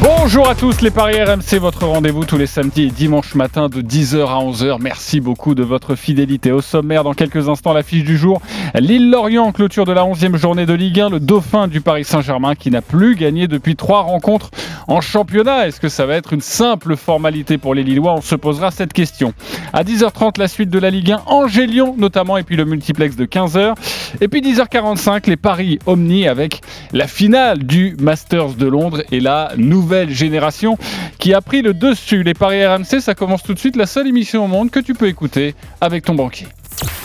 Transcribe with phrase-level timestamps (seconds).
[0.00, 3.82] Bonjour à tous les Paris RMC, votre rendez-vous tous les samedis et dimanches matin de
[3.82, 4.78] 10h à 11h.
[4.80, 6.52] Merci beaucoup de votre fidélité.
[6.52, 8.40] Au sommaire, dans quelques instants, l'affiche du jour.
[8.74, 12.70] Lille-Lorient, clôture de la 11e journée de Ligue 1, le dauphin du Paris Saint-Germain qui
[12.70, 14.50] n'a plus gagné depuis trois rencontres
[14.86, 15.66] en championnat.
[15.66, 18.14] Est-ce que ça va être une simple formalité pour les Lillois?
[18.14, 19.32] On se posera cette question.
[19.72, 23.24] À 10h30, la suite de la Ligue 1, Angers-Lyon notamment, et puis le multiplex de
[23.24, 23.74] 15h.
[24.20, 26.60] Et puis 10h45, les Paris Omni avec
[26.92, 30.76] la finale du Masters de Londres et la nouvelle génération
[31.18, 32.22] qui a pris le dessus.
[32.24, 34.94] Les Paris RMC, ça commence tout de suite, la seule émission au monde que tu
[34.94, 36.48] peux écouter avec ton banquier.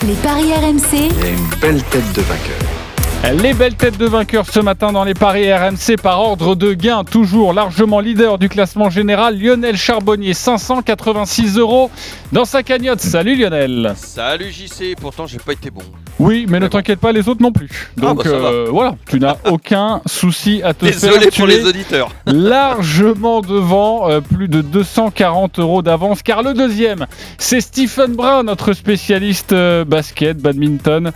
[0.07, 3.41] Les paris RMC, Il y a une belle tête de vainqueur.
[3.41, 7.03] Les belles têtes de vainqueurs ce matin dans les paris RMC par ordre de gain,
[7.03, 11.89] toujours largement leader du classement général, Lionel Charbonnier, 586 euros
[12.33, 12.99] dans sa cagnotte.
[12.99, 13.93] Salut Lionel.
[13.95, 15.81] Salut JC, pourtant j'ai pas été bon.
[16.19, 17.91] Oui, mais ne t'inquiète pas, les autres non plus.
[17.97, 21.21] Donc bah, euh, voilà, tu n'as aucun souci à te Désolé faire.
[21.29, 22.11] pour Tu les es auditeurs.
[22.25, 27.05] largement devant, euh, plus de 240 euros d'avance, car le deuxième,
[27.37, 31.11] c'est Stephen Brun, notre spécialiste euh, basket, badminton,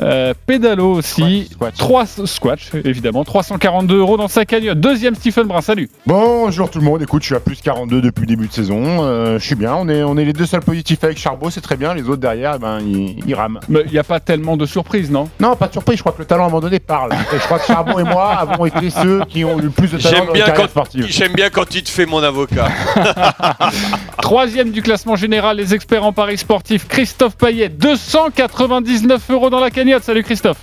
[0.00, 4.78] euh, pédalo aussi, trois squash évidemment, 342 euros dans sa cagnotte.
[4.80, 5.90] Deuxième Stephen Brun, salut.
[6.06, 8.80] Bonjour tout le monde, écoute, je suis à plus 42 depuis le début de saison,
[9.00, 11.60] Euh, je suis bien, on est, on est les deux seuls positifs avec Charbot, c'est
[11.60, 13.60] très bien, les autres derrière, eh ben, ils, ils rament.
[13.68, 15.28] Mais il n'y a pas tellement de surprises, non?
[15.40, 17.12] Non, pas de surprise, je crois que le talent à un moment donné parle.
[17.12, 19.90] Et je crois que Charbot et moi avons été ceux qui ont eu le plus
[19.90, 21.06] de talent J'aime dans bien, la carrière quand, sportive.
[21.08, 22.68] j'aime bien quand tu te fais mon avocat.
[24.22, 29.70] Troisième du classement général, les experts en paris sportifs, Christophe Payet, 299 euros dans la
[29.70, 30.04] cagnotte.
[30.04, 30.58] Salut Christophe.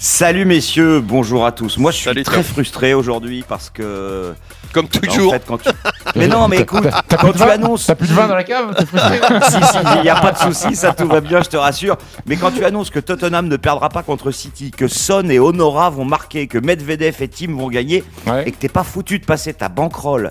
[0.00, 1.76] Salut messieurs, bonjour à tous.
[1.76, 2.44] Moi je suis Salut, très Tom.
[2.44, 4.32] frustré aujourd'hui parce que.
[4.72, 5.32] Comme bah, en toujours.
[5.32, 5.70] fait, quand tu-
[6.14, 7.86] Mais non, mais écoute, T'as plus quand de tu vin annonces.
[7.86, 9.18] T'as plus de vin dans la cave T'es frustré
[9.48, 11.96] si, si, il n'y a pas de souci, ça tout va bien, je te rassure.
[12.26, 15.90] Mais quand tu annonces que Tottenham ne perdra pas contre City, que Son et Honora
[15.90, 18.44] vont marquer, que Medvedev et Tim vont gagner, Ouais.
[18.46, 20.30] et que t'es pas foutu de passer ta bankroll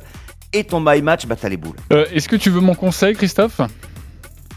[0.53, 1.75] et ton my match, bah t'as les boules.
[1.92, 3.59] Euh, Est-ce que tu veux mon conseil, Christophe?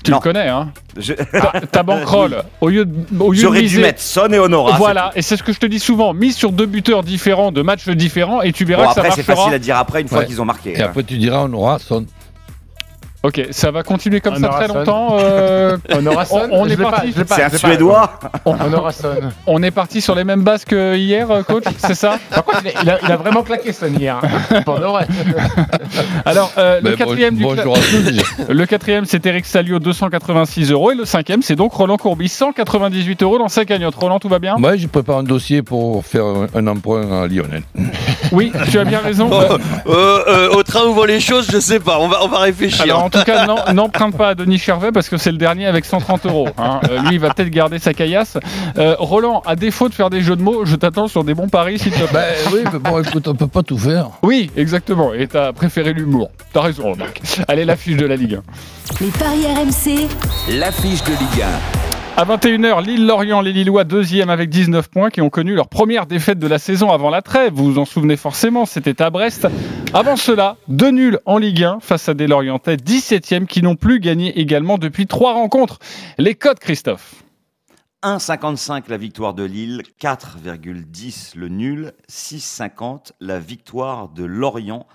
[0.02, 0.16] Tu Non.
[0.16, 3.66] le connais, hein Je- Ta, ta bankroll, au lieu de, au lieu de J'aurais dû
[3.66, 4.76] miser- mettre Son et Honora.
[4.78, 7.60] Voilà, et c'est ce que je te dis souvent, mise sur deux buteurs différents, de
[7.60, 8.84] matchs différents, et tu verras.
[8.84, 9.36] Bon, que ça après, c'est marchera.
[9.44, 10.26] facile à dire après une fois Ouais.
[10.26, 10.72] qu'ils ont marqué.
[10.72, 10.86] Et hein.
[10.86, 12.06] après, tu diras, on aura son.
[13.22, 14.74] Ok, ça va continuer comme On ça très Son.
[14.74, 15.16] longtemps.
[15.20, 17.12] euh, On aura Son On- est parti.
[17.14, 19.08] C'est un Suédois on, On aura Son.
[19.46, 22.18] on est parti sur les mêmes bases que hier, euh, coach, c'est ça?
[22.30, 24.18] Par contre, il a, il vraiment claqué Son hier.
[24.22, 24.62] hein.
[26.24, 27.98] Alors, euh, le Ben, quatrième du cla- bonjour à tous.
[28.10, 28.22] déjà.
[28.48, 30.92] Le quatrième, c'est Eric Salio, 286 euros.
[30.92, 33.94] Et le cinquième, c'est donc Roland Courbis, 198 euros dans sa cagnotte.
[33.96, 34.56] Roland, tout va bien?
[34.58, 37.62] Moi, je prépare un dossier pour faire un, un emprunt à Lionel.
[38.32, 39.28] Oui, tu as bien raison.
[39.30, 41.98] Oh, Euh, euh, euh, au train où vont les choses, je sais pas.
[42.00, 42.82] On va, on va réfléchir.
[42.84, 45.84] Alors, en tout cas, n'emprunte pas à Denis Chervet parce que c'est le dernier avec
[45.84, 46.48] 130 euros.
[46.58, 46.80] hein.
[46.90, 48.38] Euh, lui, il va peut-être garder sa caillasse.
[48.78, 51.48] Euh, Roland, à défaut de faire des jeux de mots, je t'attends sur des bons
[51.48, 52.08] paris, s'il te plaît.
[52.12, 54.08] Ben oui, mais bon, écoute, on peut pas tout faire.
[54.22, 55.12] Oui, exactement.
[55.14, 56.30] Et t'as préféré l'humour.
[56.52, 57.20] T'as raison, remarque.
[57.48, 59.04] Allez, l'affiche de la Ligue 1.
[59.04, 60.08] les paris RMC,
[60.58, 61.44] L'affiche de Ligue
[62.20, 66.38] À 21h, Lille-Lorient, les Lillois deuxième avec 19 points qui ont connu leur première défaite
[66.38, 67.54] de la saison avant la trêve.
[67.54, 69.48] Vous vous en souvenez forcément, c'était à Brest.
[69.94, 74.00] Avant cela, deux nuls en Ligue 1 face à des Lorientais 17e qui n'ont plus
[74.00, 75.78] gagné également depuis trois rencontres.
[76.18, 77.24] Les codes, Christophe
[78.02, 84.86] 1,55 la victoire de Lille, 4,10 le nul, 6,50 la victoire de Lorient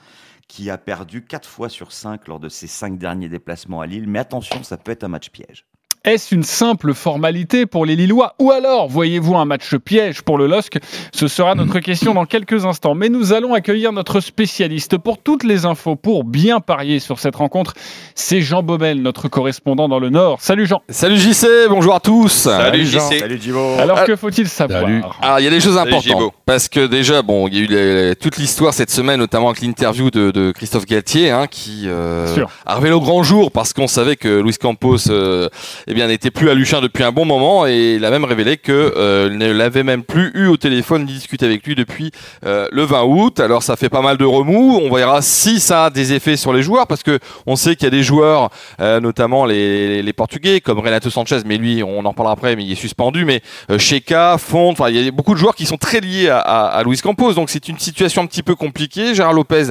[0.47, 4.07] qui a perdu 4 fois sur 5 lors de ses 5 derniers déplacements à Lille.
[4.07, 5.65] Mais attention, ça peut être un match piège.
[6.05, 10.45] Est-ce une simple formalité pour les Lillois ou alors voyez-vous un match piège pour le
[10.45, 10.77] LOSC?
[11.11, 12.93] Ce sera notre question dans quelques instants.
[12.93, 17.35] Mais nous allons accueillir notre spécialiste pour toutes les infos, pour bien parier sur cette
[17.35, 17.73] rencontre.
[18.13, 20.37] C'est Jean Baumel, notre correspondant dans le Nord.
[20.41, 20.83] Salut Jean.
[20.89, 22.27] Salut JC, bonjour à tous.
[22.31, 23.17] Salut JC.
[23.19, 23.73] Salut Thibaut.
[23.79, 24.81] Alors Ah, que faut-il savoir?
[24.81, 25.01] salut.
[25.23, 26.33] Alors il y a des choses Salut, importantes Gibo.
[26.45, 27.67] parce que déjà bon il y a eu
[28.09, 32.27] les- toute l'histoire cette semaine notamment avec l'interview de, de Christophe Galtier hein, qui euh,
[32.67, 35.49] a révélé au grand jour parce qu'on savait que Luis Campos euh,
[35.95, 38.93] bien n'était plus à Luchin depuis un bon moment et il a même révélé que
[38.97, 42.11] euh, ne l'avait même plus eu au téléphone ni discuté avec lui depuis
[42.45, 43.39] euh, le 20 août.
[43.39, 44.77] Alors ça fait pas mal de remous.
[44.83, 47.17] On verra si ça a des effets sur les joueurs parce que
[47.47, 48.49] on sait qu'il y a des joueurs
[48.81, 52.65] euh, notamment les, les Portugais comme Renato Sanchez mais lui on en parlera après mais
[52.65, 53.41] il est suspendu mais
[53.71, 56.39] euh, Sheka, Font, enfin il y a beaucoup de joueurs qui sont très liés à,
[56.39, 59.15] à, à Luis Campos donc c'est une situation un petit peu compliquée.
[59.15, 59.67] Gérard Lopez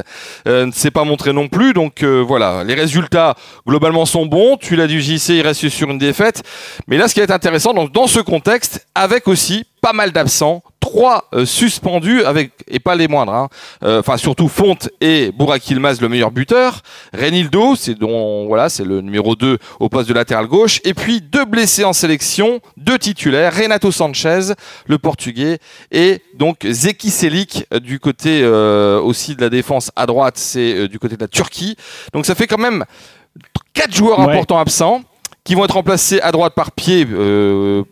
[0.46, 3.34] ne s'est pas montré non plus donc voilà les résultats
[3.68, 4.56] globalement sont bons.
[4.56, 6.42] Tu l'as dit JC il reste sur une défaite défaites.
[6.86, 10.62] Mais là, ce qui est intéressant, donc, dans ce contexte, avec aussi pas mal d'absents,
[10.80, 13.34] trois euh, suspendus avec et pas les moindres.
[13.34, 13.48] Hein.
[13.82, 16.80] Euh, enfin surtout Fonte et Burak Yilmaz le meilleur buteur.
[17.12, 20.80] Renildo, c'est dont voilà, c'est le numéro 2 au poste de latéral gauche.
[20.84, 24.54] Et puis deux blessés en sélection, deux titulaires, Renato Sanchez,
[24.86, 25.58] le portugais,
[25.90, 30.98] et donc Zeki Selik du côté euh, aussi de la défense à droite, c'est du
[30.98, 31.76] côté de la Turquie.
[32.14, 32.84] Donc ça fait quand même
[33.74, 35.02] quatre joueurs importants absents
[35.44, 37.06] qui vont être remplacés à droite par pied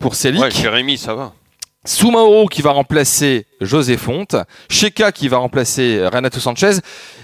[0.01, 0.41] pour Selik.
[0.41, 1.33] Ouais, Jérémy, ça va.
[1.85, 4.37] Soumaoro qui va remplacer José Fonte,
[4.71, 6.79] Sheka qui va remplacer Renato Sanchez,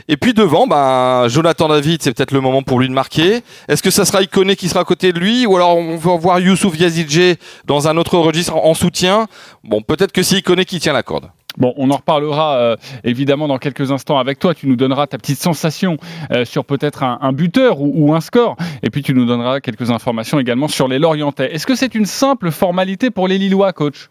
[0.08, 3.42] et puis devant, ben, Jonathan David, c'est peut-être le moment pour lui de marquer.
[3.68, 6.16] Est-ce que ça sera Ikoné qui sera à côté de lui, ou alors on va
[6.16, 7.36] voir Youssouf Yazidje
[7.66, 9.28] dans un autre registre en soutien?
[9.62, 11.30] Bon, peut-être que c'est Ikoné qui tient la corde.
[11.58, 14.54] Bon, on en reparlera euh, évidemment dans quelques instants avec toi.
[14.54, 15.98] Tu nous donneras ta petite sensation
[16.32, 18.56] euh, sur peut-être un, buteur ou, un score.
[18.82, 21.54] Et puis tu nous donneras quelques informations également sur les Lorientais.
[21.54, 24.08] Est-ce que c'est une simple formalité pour les Lillois, coach?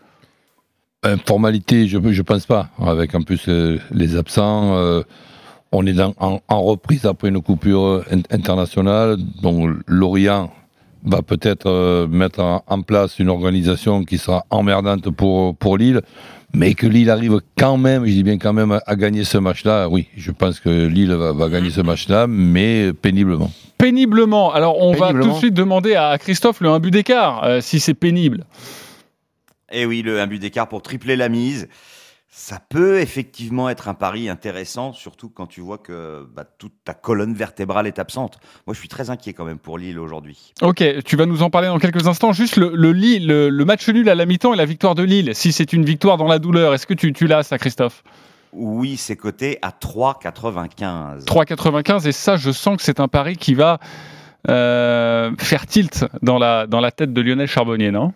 [1.25, 2.69] Formalité, je ne pense pas.
[2.79, 5.03] Avec en plus euh, les absents, euh,
[5.71, 9.17] on est en, reprise après une coupure internationale.
[9.41, 10.51] Donc Lorient
[11.05, 16.01] va peut-être euh, mettre en, place une organisation qui sera emmerdante pour, pour Lille.
[16.53, 19.89] Mais que Lille arrive quand même, je dis bien quand même, à, gagner ce match-là,
[19.89, 23.51] oui, je pense que Lille va, gagner ce match-là, mais péniblement.
[23.77, 24.51] Péniblement.
[24.53, 27.93] Alors on va tout de suite demander à Christophe le 1 but d'écart, si c'est
[27.93, 28.45] pénible.
[29.71, 31.67] Eh oui, le un but d'écart pour tripler la mise.
[32.39, 36.93] Ça peut effectivement être un pari intéressant, surtout quand tu vois que bah, toute ta
[36.93, 38.37] colonne vertébrale est absente.
[38.67, 40.53] Moi, je suis très inquiet quand même pour Lille aujourd'hui.
[40.61, 42.33] Ok, tu vas nous en parler dans quelques instants.
[42.33, 45.31] Juste le, le, match nul à la mi-temps et la victoire de Lille.
[45.33, 48.03] Si c'est une victoire dans la douleur, est-ce que tu, tu l'as, ça, Christophe?
[48.53, 51.25] Oui, c'est coté à 3,95.
[51.25, 53.79] 3,95, et ça, je sens que c'est un pari qui va
[54.47, 58.13] euh, faire tilt dans la, dans la tête de Lionel Charbonnier, non?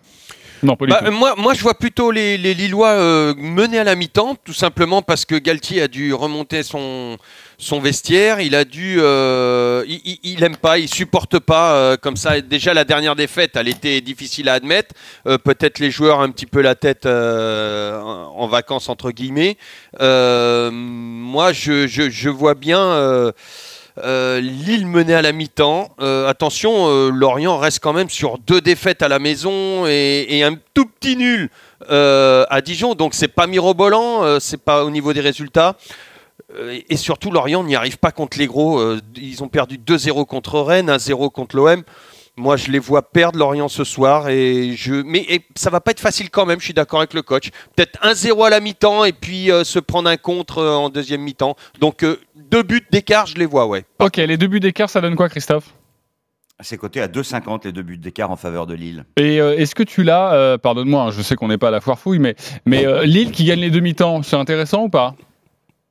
[0.62, 4.52] Non, bah, Moi, moi, je vois plutôt les, Lillois euh, mener à la mi-temps, tout
[4.52, 7.18] simplement parce que Galtier a dû remonter son,
[7.58, 8.40] son vestiaire.
[8.40, 12.40] Il a dû, euh, il, il, aime pas, il supporte pas euh, comme ça.
[12.40, 14.94] Déjà la dernière défaite, elle était difficile à admettre.
[15.24, 19.56] Peut-être les joueurs un petit peu la tête en vacances entre guillemets.
[20.00, 23.32] moi, je, je, je, vois bien.
[23.98, 25.90] Euh, Lille menait à la mi-temps.
[26.00, 30.56] Euh, attention, euh, Lorient reste quand même sur deux défaites à la maison et, un
[30.74, 31.50] tout petit nul
[31.88, 32.94] à Dijon.
[32.94, 35.76] Donc c'est pas mirobolant, c'est pas au niveau des résultats.
[36.88, 38.82] Et surtout, Lorient n'y arrive pas contre les gros.
[39.16, 41.82] Ils ont perdu 2-0 contre Rennes, 1-0 contre l'OM.
[42.36, 44.28] Moi, je les vois perdre Lorient ce soir.
[44.28, 44.94] Et je...
[45.02, 47.50] Mais ça va pas être facile quand même, je suis d'accord avec le coach.
[47.76, 51.56] Peut-être 1-0 à la mi-temps et puis se prendre un contre en deuxième mi-temps.
[51.80, 53.84] Donc deux buts d'écart, je les vois, ouais.
[53.98, 55.74] Ok, les deux buts d'écart, ça donne quoi, Christophe?
[56.62, 59.04] C'est coté à 2,50 les deux buts d'écart en faveur de Lille.
[59.16, 61.70] Et euh, est-ce que tu l'as, euh, pardonne-moi, hein, je sais qu'on n'est pas à
[61.72, 62.36] la foire fouille, mais,
[62.66, 65.16] mais euh, Lille qui gagne les demi-temps, c'est intéressant ou pas?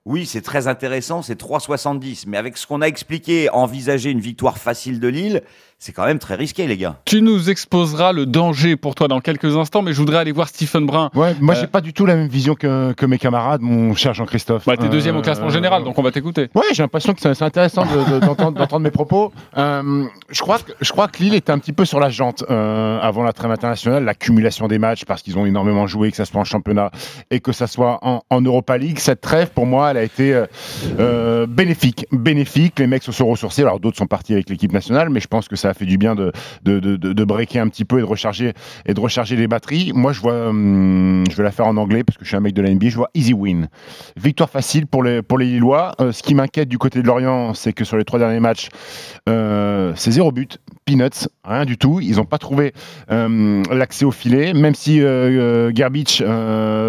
[0.05, 2.23] Oui, c'est très intéressant, c'est 3,70.
[2.27, 5.43] Mais avec ce qu'on a expliqué, envisager une victoire facile de Lille,
[5.81, 6.97] c'est quand même très risqué, les gars.
[7.05, 10.47] Tu nous exposeras le danger pour toi dans quelques instants, mais je voudrais aller voir
[10.47, 11.09] Stephen Brun.
[11.15, 13.95] Ouais, moi, j'ai euh, pas du tout la même vision que, que mes camarades, mon
[13.95, 14.65] cher Jean-Christophe.
[14.67, 16.49] Bah, t'es deuxième au classement euh, général, donc on va t'écouter.
[16.53, 19.33] Ouais, j'ai l'impression que c'est intéressant d'entendre mes propos.
[19.57, 22.43] Euh, je, crois que, je crois que Lille était un petit peu sur la jante
[22.47, 26.41] avant la trêve internationale, l'accumulation des matchs, parce qu'ils ont énormément joué, que ça soit
[26.41, 26.91] en championnat
[27.31, 28.99] et que ça soit en, en Europa League.
[28.99, 30.43] Cette trêve, pour moi, elle a été
[31.47, 32.05] bénéfique.
[32.11, 33.63] Bénéfique, les mecs se sont ressourcés.
[33.63, 36.15] Alors, d'autres sont partis avec l'équipe nationale, mais je pense que ça fait du bien
[36.15, 36.31] de,
[36.63, 38.53] de, de, de, breaker un petit peu et de recharger,
[38.85, 39.91] et de recharger les batteries.
[39.93, 42.41] Moi, je vois, hum, je vais la faire en anglais parce que je suis un
[42.41, 43.67] mec de la NBA, je vois easy win.
[44.15, 45.93] Victoire facile pour les, pour les Lillois.
[45.99, 48.69] Euh, ce qui m'inquiète du côté de Lorient, c'est que sur les trois derniers matchs,
[49.29, 51.99] euh, c'est zéro but, peanuts, rien du tout.
[52.01, 52.73] Ils n'ont pas trouvé
[53.11, 56.23] euh, l'accès au filet, même si euh, Gerbich,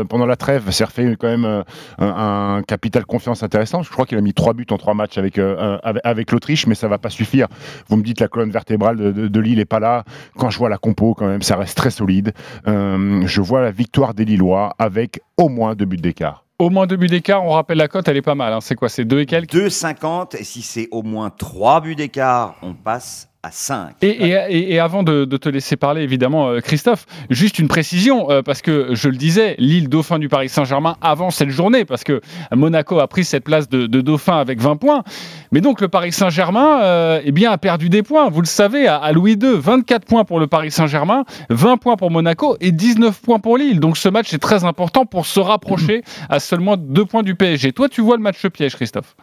[0.08, 1.64] pendant la trêve, s'est refait quand même
[1.98, 3.82] un, capital confiance intéressant.
[3.82, 6.74] Je crois qu'il a mis trois buts en trois matchs avec, avec, avec l'Autriche, mais
[6.74, 7.48] ça va pas suffire.
[7.88, 10.04] Vous me dites la colonne vertébrale de, de, Lille est pas là.
[10.36, 12.32] Quand je vois la compo, quand même, ça reste très solide.
[12.66, 16.44] je vois la victoire des Lillois avec au moins deux buts d'écart.
[16.62, 18.52] Au moins deux buts d'écart, on rappelle la cote, elle est pas mal.
[18.52, 18.60] Hein.
[18.60, 19.52] C'est quoi C'est deux et quelques?
[19.52, 20.36] 2,50.
[20.38, 23.96] Et si c'est au moins trois buts d'écart, on passe à 5.
[24.02, 28.94] Et, avant de, te laisser parler, évidemment, euh, Christophe, juste une précision, euh, parce que
[28.94, 32.20] je le disais, l'île dauphin du Paris Saint-Germain avant cette journée, parce que
[32.54, 35.02] Monaco a pris cette place de, dauphin avec 20 points.
[35.50, 38.86] Mais donc le Paris Saint-Germain euh, eh bien, a perdu des points, vous le savez,
[38.86, 43.20] à, Louis II, 24 points pour le Paris Saint-Germain, 20 points pour Monaco et 19
[43.22, 43.80] points pour Lille.
[43.80, 47.72] Donc ce match est très important pour se rapprocher à seulement 2 points du PSG.
[47.72, 49.16] Toi, tu vois le match piège, Christophe?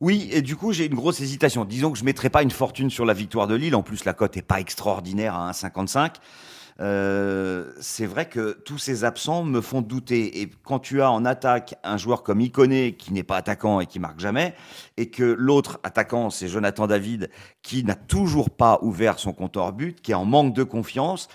[0.00, 1.64] Oui, et du coup, j'ai une grosse hésitation.
[1.64, 3.74] Disons que je ne mettrai pas une fortune sur la victoire de Lille.
[3.74, 6.16] En plus, la cote n'est pas extraordinaire à 1,55.
[6.78, 10.42] Euh, c'est vrai que tous ces absents me font douter.
[10.42, 13.86] Et quand tu as en attaque un joueur comme Iconé qui n'est pas attaquant et
[13.86, 14.54] qui marque jamais,
[14.98, 17.30] et que l'autre attaquant, c'est Jonathan David,
[17.62, 21.28] qui n'a toujours pas ouvert son compte but, qui est en manque de confiance,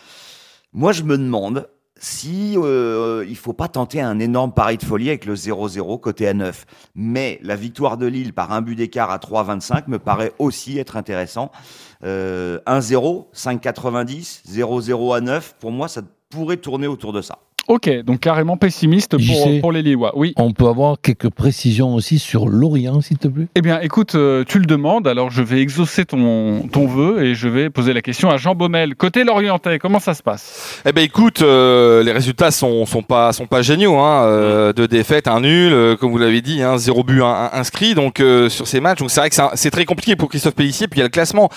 [0.74, 1.68] moi je me demande
[2.02, 6.28] si euh, il faut pas tenter un énorme pari de folie avec le 0-0 côté
[6.28, 6.66] à 9.
[6.96, 10.98] Mais la victoire de Lille par un but d'écart à 3-25 me paraît aussi être
[10.98, 11.52] intéressant.
[12.04, 17.38] Euh, 1-0, 5-90, 0-0 à 9, pour moi ça pourrait tourner autour de ça.
[17.68, 20.12] Ok, donc carrément pessimiste pour, pour les Lillois.
[20.16, 20.34] Oui.
[20.36, 23.48] On peut avoir quelques précisions aussi sur Lorient, s'il te plaît?
[23.56, 27.36] Eh bien, écoute, euh, tu le demandes, alors je vais exaucer ton, ton vœu et
[27.36, 28.96] je vais poser la question à Jean Baumel.
[28.96, 30.82] Côté Lorientais, comment ça se passe?
[30.86, 33.98] Eh ben écoute, euh, les résultats sont, sont pas sont pas géniaux.
[34.00, 34.24] Hein.
[34.26, 37.50] Euh, deux défaites, un nul, euh, comme vous l'avez dit, hein, zéro but un- un-
[37.54, 37.94] inscrit.
[37.94, 40.30] Donc euh, sur ces matchs, donc c'est vrai que c'est un- c'est très compliqué pour
[40.30, 40.88] Christophe Pellissier.
[40.88, 41.50] Puis il y a le classement.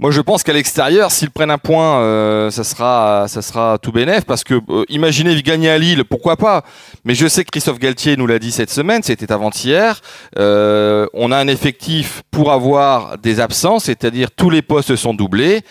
[0.00, 3.92] Moi, je pense qu'à l'extérieur, s'ils prennent un point, euh, ça sera ça sera tout
[3.92, 6.64] bénef parce que euh, imaginez gagner à Lille, pourquoi pas?
[7.04, 10.00] Mais je sais que Christophe Galtier nous l'a dit cette semaine, c'était avant-hier.
[10.36, 15.62] Euh, on a un effectif pour avoir des absents, c'est-à-dire tous les postes sont doublés.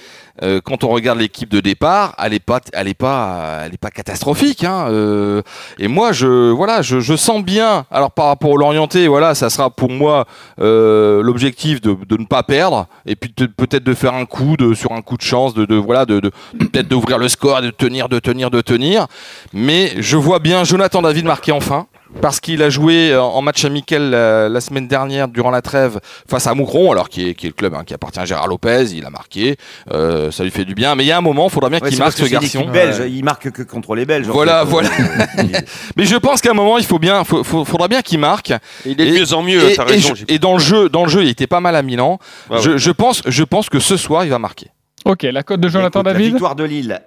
[0.41, 3.77] Euh, quand on regarde l'équipe de départ, elle est pas, elle est pas, elle est
[3.77, 4.63] pas catastrophique.
[4.63, 5.43] Hein, euh,
[5.77, 7.85] et moi, je, voilà, je, je sens bien.
[7.91, 10.25] Alors par rapport au Lorienté, voilà, ça sera pour moi
[10.59, 14.73] euh, l'objectif de, de ne pas perdre et puis peut-être de faire un coup de,
[14.73, 17.69] sur un coup de chance, de, de voilà, de, de peut-être d'ouvrir le score, de
[17.69, 19.05] tenir, de tenir, de tenir.
[19.53, 21.85] Mais je vois bien Jonathan David marquer enfin.
[22.21, 25.99] Parce qu'il a joué euh, en match amical la, la semaine dernière durant la trêve
[26.29, 28.47] face à Moucron, alors qui est, qui est le club hein, qui appartient à Gérard
[28.47, 29.57] Lopez, il a marqué,
[29.91, 30.95] euh, ça lui fait du bien.
[30.95, 32.65] Mais il y a un moment, il faudra bien Ouais, qu'il marque ce garçon.
[32.71, 34.29] belge, il marque que contre les Belges.
[34.29, 34.71] en Voilà, fait.
[34.71, 34.89] voilà.
[35.97, 38.53] Mais je pense qu'à un moment, il faut bien, faut- faut- faudra bien qu'il marque.
[38.85, 40.13] Il est de Et- mieux en mieux, Et, raison.
[40.39, 42.19] dans le jeu, dans le jeu, il était pas mal à Milan.
[42.49, 42.77] Ouais, je, ouais.
[42.77, 44.67] je pense, je pense que ce soir, il va marquer.
[45.03, 47.01] Ok, la cote de Jonathan Écoute, La David victoire de Lille.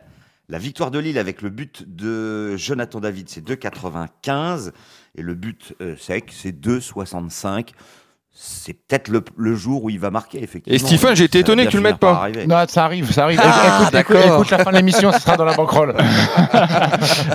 [0.49, 4.71] La victoire de Lille avec le but de Jonathan David, c'est 2,95.
[5.19, 7.71] Et le but euh, sec, c'est 2,65.
[8.39, 10.75] C'est peut-être le, le jour où il va marquer, effectivement.
[10.77, 12.29] Et Stephen, j'ai été étonné que tu le mettes pas.
[12.47, 13.41] Non, ça arrive, ça arrive.
[13.43, 14.35] Ah, écoute, écoute, d'accord.
[14.35, 15.97] écoute la fin de l'émission, ce sera dans la banquerolle.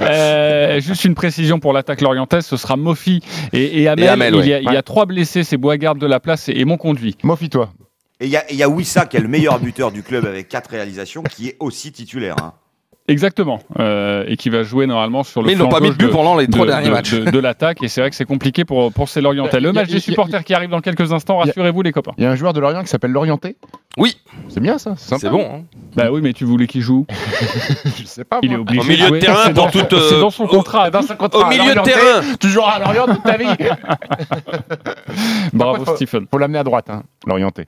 [0.02, 3.22] Euh, juste une précision pour l'attaque lorientaise, ce sera Mofi
[3.54, 4.06] et, et Hamel.
[4.06, 4.64] Et Hamel, il, y a, ouais.
[4.66, 7.18] il y a trois blessés, c'est Boisgarde de la place et, et mon conduit.
[7.24, 7.72] Mofi-toi.
[8.20, 10.04] Et il y a, et il y a Wissa, qui est le meilleur buteur du
[10.04, 12.36] club avec 4 réalisations, qui est aussi titulaire.
[12.42, 12.54] hein.
[13.12, 13.60] Exactement.
[13.80, 16.10] Euh, et qui va jouer normalement sur le Mais ils n'ont pas mis de but
[16.10, 17.14] pendant les trois de- derniers de- matchs.
[17.14, 17.84] de- de l'attaque.
[17.84, 19.60] Et c'est vrai que c'est compliqué pour, pour ces Lorientais.
[19.60, 22.12] Le Y a- match a- des supporters qui arrive dans quelques instants, rassurez-vous les copains.
[22.18, 23.56] Il y a un joueur de Lorient qui s'appelle Lorienté.
[23.98, 25.20] Oui, C'est bien ça, c'est sympa.
[25.22, 25.46] c'est bon.
[25.54, 25.62] hein.
[25.98, 27.06] Bah oui, mais tu voulais qu'il joue.
[27.98, 28.40] Je sais pas.
[28.42, 28.80] Il est obligé.
[28.80, 29.20] Au milieu de jouer.
[29.20, 30.90] terrain pour dans- toute, euh, C'est dans son au- contrat.
[30.90, 32.22] Dans ce contrat, Au milieu de terrain.
[32.40, 33.48] Tu joueras à Lorient toute ta vie.
[35.54, 36.26] Bravo Stephen.
[36.32, 37.66] Faut l'amener à droite, hein, Lorienté.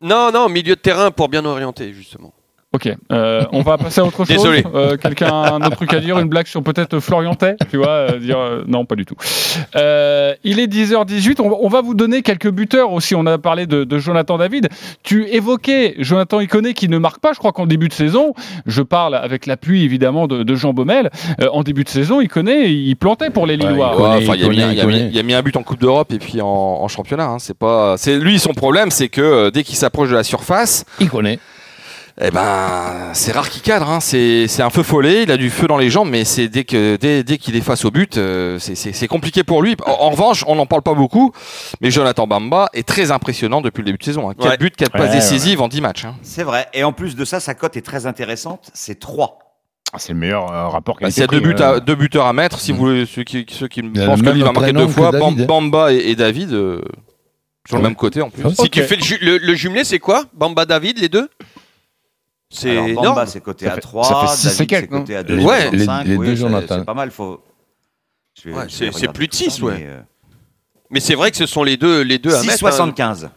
[0.00, 2.32] Non, non, milieu de terrain pour bien orienter, justement.
[2.74, 4.28] Ok, euh, on va passer à autre chose.
[4.28, 4.64] Désolé.
[4.74, 7.88] Euh, Quelqu'un a un autre truc à dire, une blague sur peut-être Floriantais, tu vois
[7.88, 9.14] euh, dire, euh, Non, pas du tout.
[9.76, 13.14] Euh, il est 10h18, on, va- on va vous donner quelques buteurs aussi.
[13.14, 14.68] On a parlé de, de Jonathan David.
[15.04, 18.34] Tu évoquais Jonathan Iconé qui ne marque pas, je crois qu'en début de saison,
[18.66, 22.66] je parle avec l'appui évidemment de, de Jean Baumel, euh, en début de saison, Iconé,
[22.68, 23.94] il plantait pour les Lillois.
[23.96, 25.04] il Ouais, a mis, il un- il a connaît.
[25.04, 27.26] mis- il a mis un but en Coupe d'Europe et puis en, en championnat.
[27.26, 27.38] hein.
[27.38, 30.84] C'est pas, c'est lui son problème, c'est que euh, dès qu'il s'approche de la surface,
[31.00, 31.38] Il connaît.
[32.20, 33.88] Eh ben, c'est rare qu'il cadre.
[33.90, 33.98] Hein.
[34.00, 35.24] C'est, c'est un feu follet.
[35.24, 37.60] Il a du feu dans les jambes, mais c'est dès que dès, dès qu'il est
[37.60, 39.76] face au but, euh, c'est, compliqué pour lui.
[39.84, 41.32] En, en revanche, on n'en parle pas beaucoup,
[41.80, 44.30] mais Jonathan Bamba est très impressionnant depuis le début de saison.
[44.30, 44.34] Hein.
[44.38, 44.56] 4 Ouais.
[44.58, 45.16] buts, 4 Ouais, passes ouais.
[45.16, 46.04] décisives en 10 matchs.
[46.04, 46.14] hein.
[46.22, 46.68] C'est vrai.
[46.72, 48.70] Et en plus de ça, sa cote est très intéressante.
[48.74, 49.38] C'est 3.
[49.92, 51.56] Ah, C'est le meilleur euh, rapport qui a Bah, été S'il y a deux, buts
[51.60, 54.30] euh, à, deux buteurs à mettre, si vous voulez, ceux qui, ceux qui pensent que
[54.30, 55.46] lui va marquer deux fois, David.
[55.46, 56.80] Bamba et, et David, euh,
[57.66, 57.88] sur le Ouais.
[57.88, 58.42] même côté en plus.
[58.54, 60.24] Si tu fais le, ju- le, le jumelé, c'est quoi?
[60.34, 61.28] Bamba David, les deux?
[62.56, 62.94] C'est.
[62.94, 64.04] Bamba, c'est coté à fait- 3.
[64.04, 65.44] ça fait six David, et quelques, c'est coté à non 2,65.
[65.46, 65.70] Ouais.
[66.04, 66.76] Les- les oui, deux Jonathan.
[66.78, 67.10] C'est pas mal.
[67.10, 67.40] Faut...
[68.46, 69.74] Ouais, c'est- plus de tout ça, six, ouais.
[69.78, 70.00] mais, euh,
[70.90, 72.64] Mais c'est vrai que ce sont les deux, les deux à mettre.
[72.64, 72.70] hein.
[72.70, 73.28] 6,75.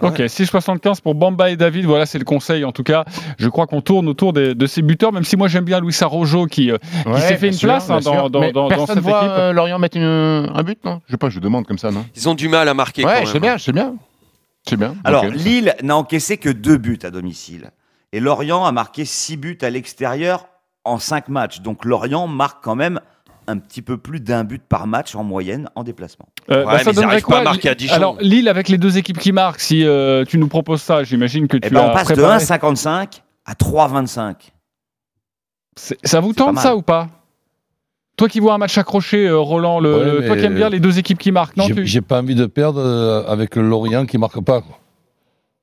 [0.00, 1.84] Ok, 6,75 pour Bamba et David.
[1.86, 2.64] Voilà, c'est le conseil.
[2.64, 3.04] En tout cas,
[3.38, 5.96] je crois qu'on tourne autour des- de ces buteurs, même si moi j'aime bien Louis
[6.00, 8.86] Arrojo qui, euh, ouais, s'est fait une sûr, place, hein, dans- dans- dans- dans Personne
[8.96, 9.30] cette voit équipe.
[9.32, 11.00] euh, Lorient mettre une- un but, non?
[11.06, 12.04] Je sais pas, je demande comme ça, non?
[12.14, 13.04] Ils ont du mal à marquer.
[13.04, 13.96] Ouais, je sais bien, je sais bien.
[14.68, 14.94] C'est bien.
[15.02, 15.24] Alors.
[15.24, 17.70] Lille n'a encaissé que deux buts à domicile.
[18.12, 20.46] Et Lorient a marqué six buts à l'extérieur
[20.84, 21.60] en cinq matchs.
[21.60, 23.00] Donc Lorient marque quand même
[23.46, 26.28] un petit peu plus d'un but par match en moyenne en déplacement.
[26.50, 27.94] Euh, Ouais, mais ils donnerait arrivent pas à marquer à Dijon.
[27.94, 31.48] Alors, Lille avec les deux équipes qui marquent, si euh, tu nous proposes ça, j'imagine
[31.48, 32.36] que tu Eh ben, as on passe de préparé.
[32.44, 34.52] 1,55 à 3,25.
[35.76, 37.08] C'est- Ça vous tente ça ou pas?
[38.16, 40.80] Toi qui vois un match accroché, euh, Roland, le, Ouais, toi qui aimes bien les
[40.80, 44.18] deux équipes qui marquent, non J'ai tu- pas envie de perdre avec le Lorient qui
[44.18, 44.60] marque pas.
[44.60, 44.78] quoi.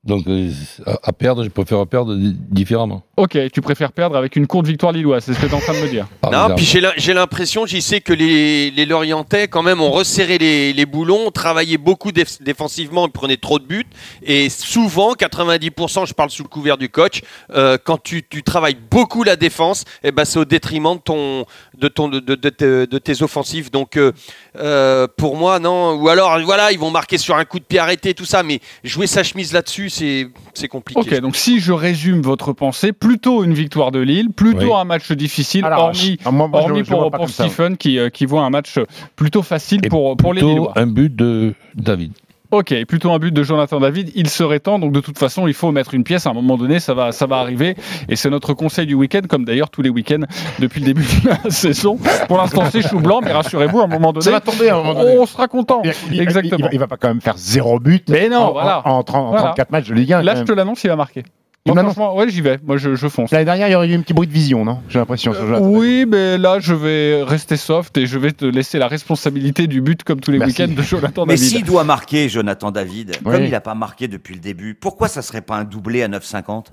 [0.06, 0.52] Donc euh,
[0.86, 3.04] à, à perdre, je préfère perdre di- différemment.
[3.18, 5.60] Ok, tu préfères perdre avec une courte victoire lilloise, c'est ce que tu es en
[5.60, 6.08] train de me dire.
[6.22, 9.82] par Non, puis j'ai l'im- j'ai l'impression, j'y sais que les, les Lorientais, quand même,
[9.82, 13.86] ont resserré les, les boulons, ont travaillé beaucoup déf- défensivement, ils prenaient trop de buts.
[14.22, 17.22] Et souvent, 90%, je parle sous le couvert du coach,
[17.56, 21.46] euh, quand tu, tu travailles beaucoup la défense, eh ben, c'est au détriment de, ton,
[21.78, 23.72] de, ton, de, de- de tes- de tes offensives.
[23.72, 24.12] Donc, euh,
[24.60, 25.94] euh, pour moi, non.
[25.96, 28.60] Ou alors, voilà, ils vont marquer sur un coup de pied arrêté, tout ça, mais
[28.84, 31.00] jouer sa chemise là-dessus, c'est c'est compliqué.
[31.02, 34.74] Ok, donc si je résume votre pensée, plutôt une victoire de Lille, plutôt Oui.
[34.74, 37.30] un match difficile, Alors, hormis, je- moi, moi, je le- hormis je pour.
[37.30, 38.80] Stephen qui, euh, qui voit un match
[39.16, 40.74] plutôt facile Et pour, pour les Lillois.
[40.76, 42.14] un but de David.
[42.52, 44.12] Ok, plutôt un but de Jonathan David.
[44.16, 46.26] Il serait temps, donc de toute façon, il faut mettre une pièce.
[46.28, 47.76] À un moment donné, ça va, ça va arriver.
[48.08, 50.24] Et c'est notre conseil du week-end, comme d'ailleurs tous les week-ends
[50.60, 51.98] depuis le début de la saison.
[52.28, 54.76] Pour l'instant, c'est chou blanc, mais rassurez-vous, à un moment donné, Ça va tomber à
[54.76, 55.18] un moment donné.
[55.18, 55.82] on sera content.
[56.12, 56.58] Il- Exactement.
[56.60, 58.82] Il, va, il va pas quand même faire zéro but Mais non, en, voilà.
[58.88, 59.44] en, en 30 en Voilà.
[59.48, 60.22] 34 matchs de Ligue 1.
[60.22, 61.24] Là, je te l'annonce, il va marquer.
[61.68, 62.60] Moi, franchement, ouais, j'y vais.
[62.64, 63.32] Moi, je, je fonce.
[63.32, 64.82] L'année dernière, il y aurait eu un petit bruit de vision, non?
[64.88, 65.34] J'ai l'impression.
[65.62, 69.82] Oui, mais là, je vais rester soft et je vais te laisser la responsabilité du
[69.82, 70.62] but, comme tous les Merci.
[70.62, 71.50] week-ends, de Jonathan Mais David.
[71.50, 73.32] s'il doit marquer, Jonathan David, Oui.
[73.34, 76.08] comme il n'a pas marqué depuis le début, pourquoi ça serait pas un doublé à
[76.08, 76.66] 9,50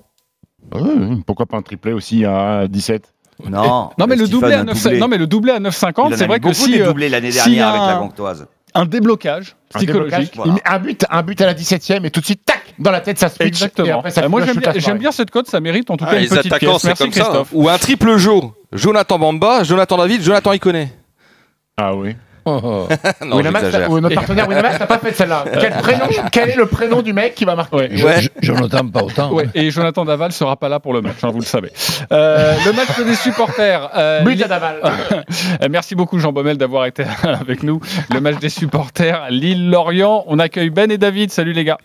[0.75, 3.11] Ouais, ouais, pourquoi pas un triplé aussi à 17
[3.49, 3.89] Non.
[3.97, 4.99] Non mais le doublé à un 9, doublé.
[4.99, 7.09] non mais le doublé à 9,50, Il en c'est a vrai que si euh, doublés
[7.09, 8.47] l'année s'il y dernière a avec la Gantoise.
[8.75, 10.33] Un déblocage Un déblocage, psychologique.
[10.35, 10.55] voilà.
[10.65, 13.19] un but, un but à la 17ème et tout de suite, tac, dans la tête,
[13.19, 13.41] ça switch.
[13.41, 13.99] Et Exactement.
[13.99, 14.41] après, ça Euh, moi
[14.75, 16.81] j'aime bien, cette cote, ça mérite en tout Ah, cas une les petite attaquants, pièce.
[16.81, 17.43] c'est Merci comme ça, hein.
[17.53, 18.31] Ou un triple jeu.
[18.71, 20.89] Jonathan Bamba, Jonathan David, Jonathan Iconé.
[21.77, 22.15] Ah oui.
[22.45, 22.87] Oh, oh.
[23.25, 25.45] non, Winamax, ou notre partenaire Winamax n'a pas fait celle-là.
[25.59, 27.89] Quel, prénom, quel est le prénom du mec qui va marquer Ouais.
[27.91, 28.21] Je- Ouais.
[28.21, 29.31] je- Jonathan, pas autant.
[29.31, 31.71] Ouais, et Jonathan Daval sera pas là pour le match, hein, vous le savez.
[32.11, 33.89] Euh, le match des supporters.
[33.95, 34.81] euh, But à Daval.
[35.69, 37.79] Merci beaucoup Jean Baumel d'avoir été avec nous.
[38.13, 40.25] Le match des supporters, Lille-Lorient.
[40.27, 41.31] On accueille Ben et David.
[41.31, 41.77] Salut les gars.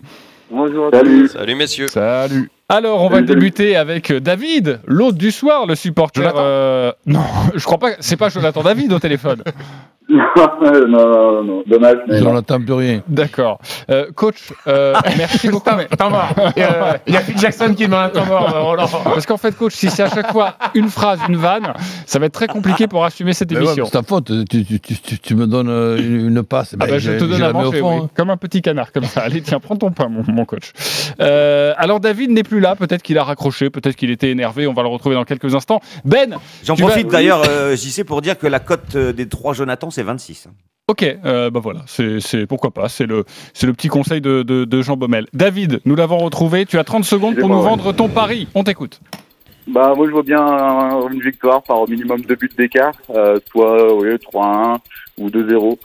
[0.50, 1.28] Bonjour tous.
[1.28, 1.88] Salut, messieurs.
[1.88, 2.50] Salut.
[2.70, 6.30] Alors, on va débuter avec David, l'hôte du soir, le supporter.
[6.36, 7.20] Euh, Non,
[7.54, 7.92] je crois pas.
[8.00, 9.42] C'est pas Jonathan David au téléphone.
[10.10, 10.24] non,
[10.62, 12.18] non, non, non, dommage, mais.
[12.18, 13.02] Jonathan plus rien.
[13.08, 13.58] D'accord.
[13.90, 15.68] Euh, coach, euh, merci beaucoup.
[15.76, 16.30] mais- Temps mort.
[16.56, 18.54] Et, euh, Il y a Phil Jackson qui demande un temps mort.
[18.54, 18.86] euh, Roland.
[19.04, 21.72] Parce qu'en fait, coach, si c'est à chaque fois une phrase, une vanne,
[22.06, 23.84] ça va être très compliqué pour assumer cette Mais ouais, mais émission.
[23.86, 24.30] c'est ta faute.
[24.50, 26.74] Tu, tu- tu- tu- tu me donnes euh, une, une passe.
[26.74, 28.00] Ah Ben, bah, je te donne à manger, fond, oui.
[28.04, 28.10] hein.
[28.14, 29.20] comme un petit canard, comme ça.
[29.22, 30.72] Allez, tiens, prends ton pain, mon, mon coach.
[31.20, 32.76] Euh, alors, David n'est plus là.
[32.76, 34.66] Peut-être qu'il a raccroché, peut-être qu'il était énervé.
[34.66, 35.80] On va le retrouver dans quelques instants.
[36.04, 39.28] Ben, J'en vas- profite d'ailleurs, euh, j'y sais pour dire que la cote euh, des
[39.28, 40.48] trois Jonathan, c'est 26.
[40.88, 42.88] ok, euh, bah voilà, c'est c'est- pourquoi pas.
[42.88, 45.26] C'est le, c'est le petit conseil de, de- de Jean Baumel.
[45.34, 46.64] David, nous l'avons retrouvé.
[46.66, 48.48] Tu as 30 secondes pour nous vendre ton pari.
[48.54, 49.00] On t'écoute.
[49.66, 53.38] Bah, moi, je vois bien un- une victoire par au minimum deux buts d'écart, euh,
[53.50, 54.78] soit oui, 3-1
[55.18, 55.78] ou 2-0.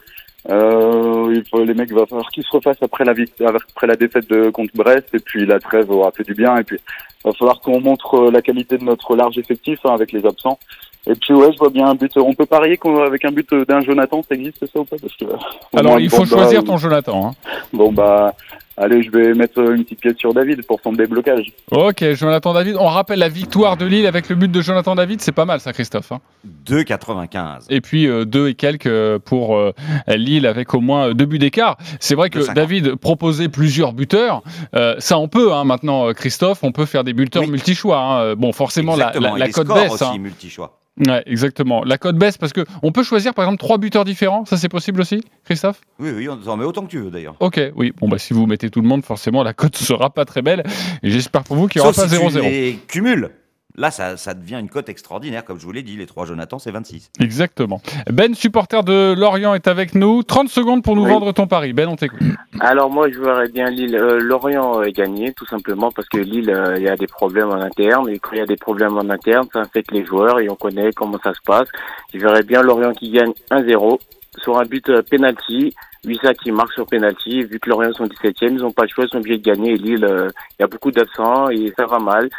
[0.49, 3.87] Euh, il faut, les mecs, il va falloir qu'ils se refassent après la, victoire, après
[3.87, 6.77] la défaite de contre Brest, et puis la trêve aura fait du bien, et puis
[7.23, 10.25] il va falloir qu'on montre euh, la qualité de notre large effectif hein, avec les
[10.25, 10.59] absents.
[11.05, 12.11] Et puis ouais, je vois bien un but.
[12.17, 14.95] On peut parier qu'on- avec un but d'un Jonathan, ça existe ça ou pas?
[15.01, 15.37] Parce que, euh,
[15.77, 17.27] Alors, il faut choisir ton Jonathan.
[17.27, 17.31] hein.
[17.73, 18.33] Bon bah,
[18.77, 21.51] allez, je vais mettre une petite pièce sur David pour son déblocage.
[21.71, 22.75] Ok, Jonathan David.
[22.79, 25.21] On rappelle la victoire de Lille avec le but de Jonathan David.
[25.21, 26.11] C'est pas mal, ça, Christophe.
[26.11, 26.19] hein.
[26.67, 27.65] 2,95.
[27.69, 29.71] Et puis euh, deux et quelques euh, pour euh,
[30.07, 31.77] Lille avec au moins euh, deux buts d'écart.
[31.99, 32.53] C'est vrai que 2,50.
[32.53, 34.41] David proposait plusieurs buteurs.
[34.75, 36.63] Euh, ça, on peut hein, maintenant, euh, Christophe.
[36.63, 37.49] On peut faire des buteurs Oui.
[37.51, 37.97] multi-choix.
[37.99, 38.35] hein.
[38.35, 39.91] Bon, forcément, la, Exactement, la, la les cote baisse.
[39.93, 40.17] aussi, hein.
[40.17, 40.79] multi-choix.
[41.07, 41.83] Ouais, exactement.
[41.83, 44.45] La cote baisse parce que on peut choisir par exemple trois buteurs différents.
[44.45, 45.81] Ça, c'est possible aussi, Christophe?
[45.97, 47.33] Oui, oui, on en met autant que tu veux d'ailleurs.
[47.39, 47.93] Ok, oui.
[47.99, 50.63] Bon, bah si vous mettez tout le monde, forcément, la cote sera pas très belle.
[51.03, 52.41] Et j'espère pour vous qu'il n'y aura Sauf pas si tu 0-0.
[52.43, 53.29] les cumules.
[53.75, 55.43] Là, ça, ça devient une cote extraordinaire.
[55.43, 57.09] Comme je vous l'ai dit, les trois Jonathan, c'est 26.
[57.19, 57.81] Exactement.
[58.11, 60.21] Ben, supporter de Lorient, est avec nous.
[60.21, 61.09] 30 secondes pour nous Oui.
[61.09, 61.73] vendre ton pari.
[61.73, 62.19] Ben, on t'écoute.
[62.59, 66.51] Alors moi je verrais bien Lille, euh, Lorient euh, gagner tout simplement parce que Lille
[66.51, 68.95] euh, il y a des problèmes en interne et quand il y a des problèmes
[68.95, 71.67] en interne ça affecte les joueurs et on connaît comment ça se passe.
[72.13, 73.97] Je verrais bien Lorient qui gagne 1-0
[74.37, 75.73] sur un but euh, penalty.
[76.05, 79.05] Wissa qui marque sur penalty vu que Lorient sont 17e ils n'ont pas le choix
[79.05, 81.85] ils sont obligés de gagner et Lille euh, il y a beaucoup d'absents et ça
[81.85, 82.29] va mal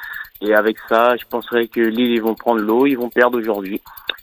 [0.41, 3.81] et avec ça je penserais que Lille ils vont prendre l'eau ils vont perdre aujourd'hui.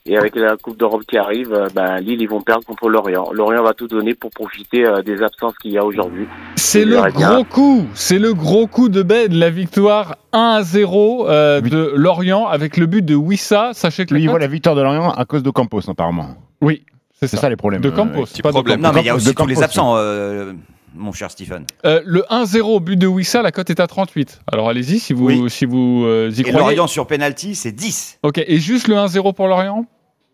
[0.08, 3.32] Et avec la Coupe d'Europe qui arrive, euh, ben, Lille, ils vont perdre contre Lorient.
[3.34, 6.27] Lorient va tout donner pour profiter euh, des absences qu'il y a aujourd'hui.
[6.56, 7.34] C'est le bien.
[7.34, 12.77] gros coup, c'est le gros coup de Ben, la victoire 1-0 euh, de Lorient avec
[12.77, 13.71] le but de Wissa.
[13.73, 16.30] Sachez que Lui, il voit la victoire de Lorient à cause de Campos, apparemment.
[16.62, 16.84] Oui,
[17.28, 17.42] c'est ça.
[17.42, 17.82] ça les problèmes.
[17.82, 18.82] De euh, Campos, pas de problème.
[18.82, 18.88] Campos.
[18.88, 20.54] Non, mais il y a aussi de tous les absents, euh,
[20.96, 21.66] mon cher Stephen.
[21.86, 24.42] Euh, le 1-0 but de Wissa, la cote est à 38.
[24.52, 25.50] Alors allez-y si vous, Oui.
[25.50, 26.58] si vous euh, y Et croyez.
[26.60, 28.20] Lorient sur penalty, c'est 10.
[28.24, 29.86] Ok, et juste le 1-0 pour Lorient?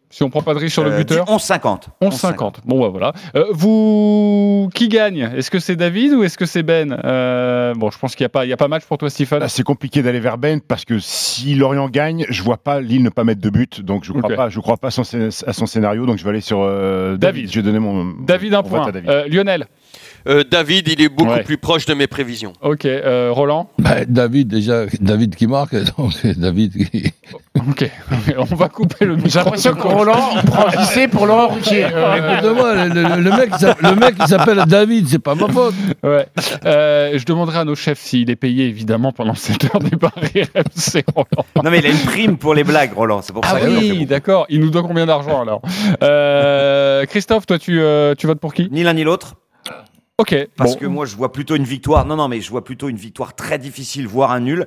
[0.09, 1.89] Si on prend pas de risque sur le Euh, buteur 11,50.
[2.01, 2.55] 11,50.
[2.65, 3.11] Bon, bah voilà.
[3.35, 4.69] Euh, vous.
[4.73, 5.29] Qui gagne?
[5.35, 6.97] Est-ce que c'est David ou est-ce que c'est Ben?
[7.03, 9.09] Euh, Bon, je pense qu'il n'y a, pas- il y a pas match pour toi,
[9.09, 9.39] Stephen.
[9.39, 13.03] Là, C'est compliqué d'aller vers Ben parce que si Lorient gagne, je vois pas Lille
[13.03, 14.35] ne pas mettre de but, donc je crois Ok.
[14.35, 16.59] pas, je crois pas à son, scé- à son scénario, donc je vais aller sur
[16.61, 17.19] euh, David.
[17.43, 17.51] David.
[17.51, 18.89] Je vais donner mon David, un point.
[19.07, 19.65] Euh, Lionel
[20.27, 21.43] Euh, David, il est beaucoup Ouais.
[21.43, 22.53] plus proche de mes prévisions.
[22.61, 22.85] Ok.
[22.85, 23.69] Euh, Roland?
[23.79, 27.11] Ben, David, déjà, David qui marque, donc David qui.
[27.69, 27.89] Ok.
[28.37, 29.29] On va couper le micro.
[29.29, 31.87] J'ai l'impression que Roland prend JC pour Laurent Ruquier.
[31.87, 35.47] Écoute-moi, le, le- le mec, il s'appelle- le mec, il s'appelle David, c'est pas ma
[35.47, 35.73] faute.
[36.03, 36.27] Ouais.
[36.65, 40.43] Euh, je demanderai à nos chefs s'il est payé, évidemment, pendant cette heure des paris
[40.55, 41.45] RMC, Roland.
[41.63, 43.21] Non, mais il a une prime pour les blagues, Roland.
[43.21, 44.45] C'est pour Ah ça que oui, d'accord.
[44.49, 45.61] Il nous doit combien d'argent alors?
[46.03, 48.67] Euh, Christophe, toi, tu, euh, tu votes pour qui?
[48.71, 49.35] Ni l'un ni l'autre.
[50.19, 50.35] Ok.
[50.57, 50.79] Parce bon.
[50.79, 52.03] que moi, je vois plutôt une victoire.
[52.03, 54.65] Non, non, mais je vois plutôt une victoire très difficile, voire un nul.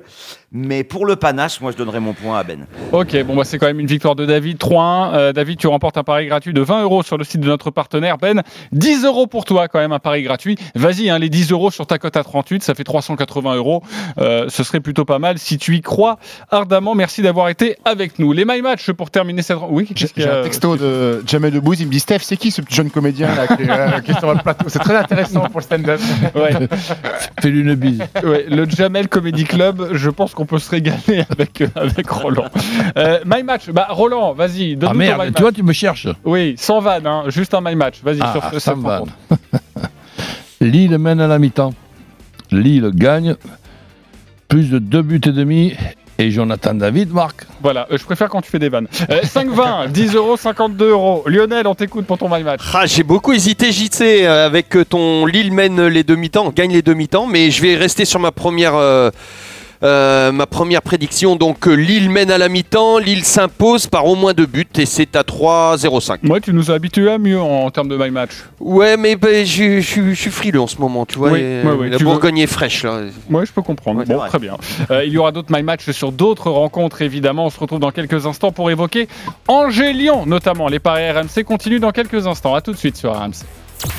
[0.53, 2.67] Mais pour le panache, moi, je donnerais mon point à Ben.
[2.93, 4.59] Ok, bon, bah, c'est quand même une victoire de David.
[4.59, 5.13] 3-1.
[5.13, 7.69] Euh, David, tu remportes un pari gratuit de 20 euros sur le site de notre
[7.69, 8.17] partenaire.
[8.17, 10.57] Ben, 10 euros pour toi, quand même, un pari gratuit.
[10.73, 13.83] Vas-y, hein, les 10 euros sur ta cote à 38, ça fait 380 euros.
[14.19, 16.17] Euh, ce serait plutôt pas mal si tu y crois
[16.49, 16.95] ardemment.
[16.95, 18.31] Merci d'avoir été avec nous.
[18.31, 19.57] Les My Match pour terminer cette.
[19.69, 22.75] Oui, J'ai un texto de Jamel Debbouze, il me dit Steph, c'est qui ce petit
[22.75, 24.69] jeune comédien là, qui, est, euh, qui est sur le plateau?
[24.69, 25.99] C'est très intéressant pour le stand-up.
[26.35, 26.67] Ouais.
[27.41, 28.01] Fais-lui une bise.
[28.23, 32.45] Ouais, le Jamel Comedy Club, je pense qu'on peut se régaler avec, euh, avec Roland.
[32.97, 35.73] Euh, my Match, bah Roland, vas-y, donne-nous Ah ton merde, My tu vois, tu me
[35.73, 36.07] cherches.
[36.23, 38.01] Oui, sans vanne, hein, juste un My Match.
[38.03, 39.13] Vas-y, Ah, sur ce- sans cette rencontre.
[40.61, 41.73] Lille mène à la mi-temps.
[42.51, 43.35] Lille gagne.
[44.47, 45.73] Plus de deux buts et demi.
[46.21, 47.45] Et Jonathan David marque.
[47.63, 48.87] Voilà, euh, je préfère quand tu fais des vannes.
[49.09, 51.23] Euh, 5-20, 10 euros, 52 euros.
[51.25, 52.61] Lionel, on t'écoute pour ton My Match.
[52.75, 56.83] Ah, j'ai beaucoup hésité, JC, euh, avec euh, ton Lille mène les demi-temps, gagne les
[56.83, 59.09] demi-temps, mais je vais rester sur ma première, euh,
[59.83, 61.35] euh, ma première prédiction.
[61.35, 64.85] Donc euh, Lille mène à la mi-temps, Lille s'impose par au moins deux buts et
[64.85, 66.19] c'est à 3-0-5.
[66.23, 68.31] Moi, tu nous as habitués à mieux en, en termes de My Match.
[68.59, 71.31] Ouais, mais ben, je, suis frileux en ce moment, tu vois.
[71.31, 73.01] Oui, et, la tu Bourgogne est fraîche là.
[73.29, 73.99] Moi, je peux comprendre.
[73.99, 74.57] Ouais, bon, très bien.
[74.91, 77.45] Euh, il y aura d'autres My Match sur d'autres rencontres, évidemment.
[77.45, 79.07] On se retrouve dans quelques instants pour évoquer
[79.47, 80.67] Angers-Lyon, notamment.
[80.67, 82.53] Les paris RMC continuent dans quelques instants.
[82.53, 83.45] À tout de suite sur RMC.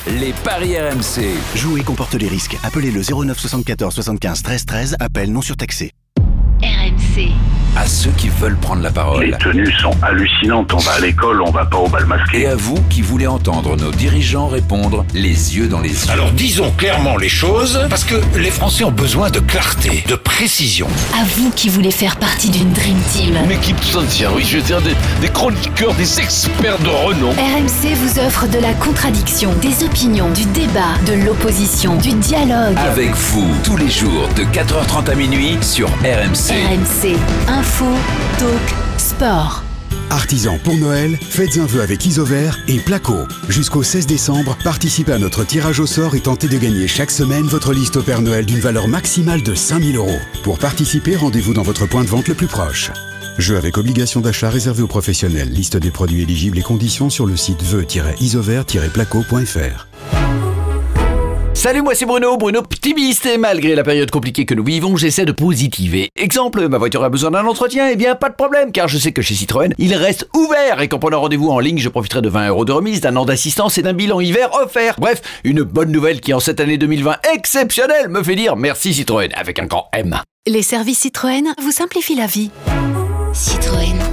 [0.06, 1.34] Les paris RMC.
[1.56, 2.56] Jouer comporte les risques.
[2.62, 4.96] Appelez le 09 74 75 13 13.
[5.00, 5.92] Appel non surtaxé.
[6.62, 7.30] RMC.
[7.74, 9.24] À ceux qui veulent prendre la parole.
[9.24, 10.72] Les tenues sont hallucinantes.
[10.74, 12.42] On va à l'école, on va pas au bal masqué.
[12.42, 16.10] Et à vous qui voulez entendre nos dirigeants répondre les yeux dans les yeux.
[16.10, 20.86] Alors disons clairement les choses, parce que les Français ont besoin de clarté, de précision.
[21.18, 23.36] À vous qui voulez faire partie d'une Dream Team.
[23.42, 27.30] Une équipe entière, oui, je veux dire des, des chroniqueurs, des experts de renom.
[27.30, 32.76] RMC vous offre de la contradiction, des opinions, du débat, de l'opposition, du dialogue.
[32.76, 36.52] Avec vous, tous les jours, de 4h30 à minuit sur RMC.
[36.52, 37.16] RMC,
[37.62, 37.86] info,
[38.38, 39.62] talk, sport.
[40.10, 43.28] Artisan pour Noël, faites un vœu avec Isover et Placo.
[43.48, 47.44] Jusqu'au 16 décembre, participez à notre tirage au sort et tentez de gagner chaque semaine
[47.44, 50.18] votre liste au Père Noël d'une valeur maximale de 5000 euros.
[50.42, 52.90] Pour participer, rendez-vous dans votre point de vente le plus proche.
[53.38, 55.52] Jeu avec obligation d'achat réservé aux professionnels.
[55.52, 59.91] Liste des produits éligibles et conditions sur le site vœu-isover-placo.fr.
[61.54, 65.24] Salut, moi c'est Bruno, Bruno optimiste et malgré la période compliquée que nous vivons, j'essaie
[65.24, 66.08] de positiver.
[66.16, 69.12] Exemple, ma voiture a besoin d'un entretien, eh bien pas de problème, car je sais
[69.12, 72.28] que chez Citroën, il reste ouvert et qu'en prenant rendez-vous en ligne, je profiterai de
[72.28, 74.96] 20 euros de remise, d'un an d'assistance et d'un bilan hiver offert.
[74.98, 79.30] Bref, une bonne nouvelle qui en cette année 2020 exceptionnelle me fait dire merci Citroën
[79.34, 80.16] avec un grand M.
[80.46, 82.50] Les services Citroën vous simplifient la vie.
[83.34, 84.11] Citroën.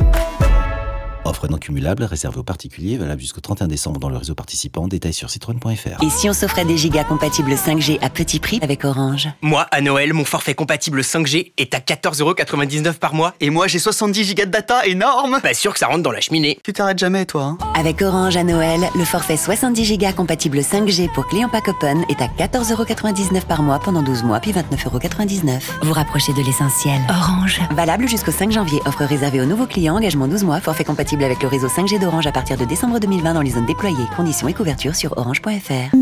[1.29, 4.87] Offre non cumulable réservée aux particuliers, valable jusqu'au 31 décembre dans le réseau participant.
[4.87, 6.03] Détails sur citroën.fr.
[6.03, 9.81] Et si on s'offrait des gigas compatibles 5G à petit prix avec Orange Moi, à
[9.81, 13.35] Noël, mon forfait compatible 5G est à 14,99€ par mois.
[13.41, 16.19] Et moi, j'ai 70 gigas de data énorme Pas sûr que ça rentre dans la
[16.19, 16.57] cheminée.
[16.63, 21.13] Tu t'arrêtes jamais, toi, hein Avec Orange à Noël, le forfait 70 Go compatible 5G
[21.13, 25.61] pour clients pack open est à 14,99€ par mois pendant 12 mois, puis 29,99€.
[25.83, 26.99] Vous rapprochez de l'essentiel.
[27.07, 27.61] Orange.
[27.75, 28.79] Valable jusqu'au 5 janvier.
[28.87, 30.85] Offre réservée aux nouveaux clients, engagement 12 mois, forfait
[31.25, 34.05] avec le réseau 5G d'Orange à partir de décembre 2020 dans les zones déployées.
[34.15, 35.95] Conditions et couverture sur orange.fr.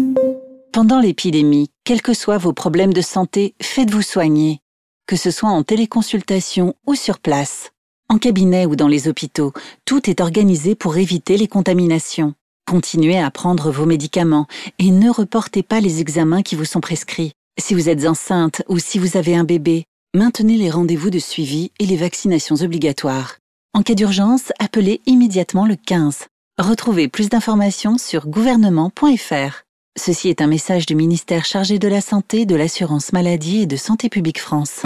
[0.73, 4.60] Pendant l'épidémie, quels que soient vos problèmes de santé, faites-vous soigner.
[5.08, 7.71] Que ce soit en téléconsultation ou sur place.
[8.10, 9.53] En cabinet ou dans les hôpitaux,
[9.86, 12.36] tout est organisé pour éviter les contaminations.
[12.65, 17.32] Continuez à prendre vos médicaments et ne reportez pas les examens qui vous sont prescrits.
[17.58, 21.71] Si vous êtes enceinte ou si vous avez un bébé, maintenez les rendez-vous de suivi
[21.80, 23.38] et les vaccinations obligatoires.
[23.77, 26.29] En cas d'urgence, appelez immédiatement le 15.
[26.57, 29.61] Retrouvez plus d'informations sur gouvernement.fr.
[29.95, 33.75] Ceci est un message du ministère chargé de la Santé, de l'Assurance Maladie et de
[33.75, 34.81] Santé publique France.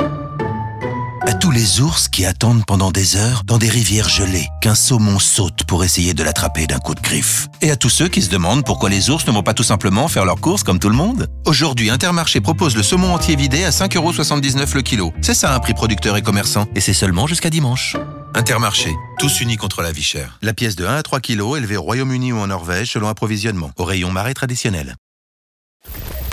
[1.27, 5.19] À tous les ours qui attendent pendant des heures dans des rivières gelées qu'un saumon
[5.19, 7.47] saute pour essayer de l'attraper d'un coup de griffe.
[7.61, 10.07] Et à tous ceux qui se demandent pourquoi les ours ne vont pas tout simplement
[10.07, 11.27] faire leurs courses comme tout le monde.
[11.45, 15.13] Aujourd'hui, Intermarché propose le saumon entier vidé à 5,79€ le kilo.
[15.21, 16.65] C'est ça un prix producteur et commerçant.
[16.75, 17.97] Et c'est seulement jusqu'à dimanche.
[18.33, 20.39] Intermarché, tous unis contre la vie chère.
[20.41, 23.69] La pièce de 1 à 3 kilos élevée au Royaume-Uni ou en Norvège selon approvisionnement.
[23.77, 24.95] Au rayon marais traditionnel.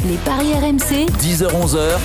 [0.07, 1.11] Les paris RMC.
[1.21, 1.99] 10h-11h,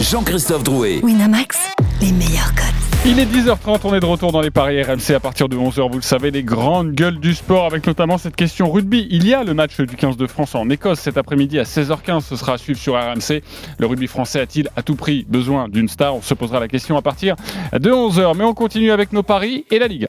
[0.00, 1.00] Jean-Christophe Drouet.
[1.02, 1.58] Winamax,
[2.00, 2.64] les meilleurs codes.
[3.06, 5.90] Il est 10h30, on est de retour dans les paris RMC à partir de 11h,
[5.90, 9.06] vous le savez, les grandes gueules du sport avec notamment cette question rugby.
[9.10, 12.22] Il y a le match du 15 de France en Écosse cet après-midi à 16h15,
[12.22, 13.42] ce sera à suivre sur RMC.
[13.78, 16.16] Le rugby français a-t-il à tout prix besoin d'une star?
[16.16, 17.36] On se posera la question à partir
[17.72, 20.08] de 11h, mais on continue avec nos paris et la Ligue.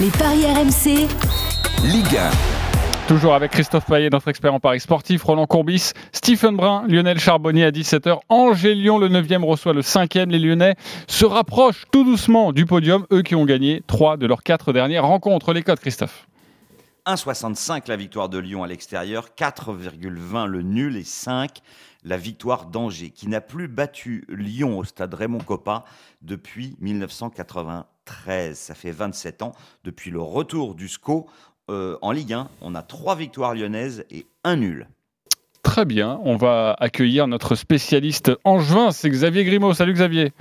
[0.00, 1.06] Les paris RMC.
[1.84, 2.53] Ligue 1.
[3.06, 7.64] Toujours avec Christophe Payet, notre expert en paris sportif, Roland Courbis, Stephen Brun, Lionel Charbonnier
[7.64, 8.20] à 17h.
[8.30, 10.30] Angers Lyon, le 9e, reçoit le 5e.
[10.30, 10.74] Les Lyonnais
[11.06, 15.04] se rapprochent tout doucement du podium, eux qui ont gagné 3 de leurs 4 dernières
[15.04, 15.52] rencontres.
[15.52, 16.26] Les codes, Christophe
[17.06, 21.58] 1,65 la victoire de Lyon à l'extérieur, 4,20 le nul et 5
[22.04, 25.84] la victoire d'Angers, qui n'a plus battu Lyon au stade Raymond Coppa
[26.22, 28.58] depuis 1993.
[28.58, 29.52] Ça fait 27 ans
[29.84, 31.26] depuis le retour du SCO
[31.70, 32.48] euh, en Ligue 1.
[32.60, 34.88] On a 3 victoires lyonnaises et un nul.
[35.62, 39.72] Très bien, on va accueillir notre spécialiste angevin, c'est Xavier Grimaud.
[39.72, 40.32] Salut Xavier.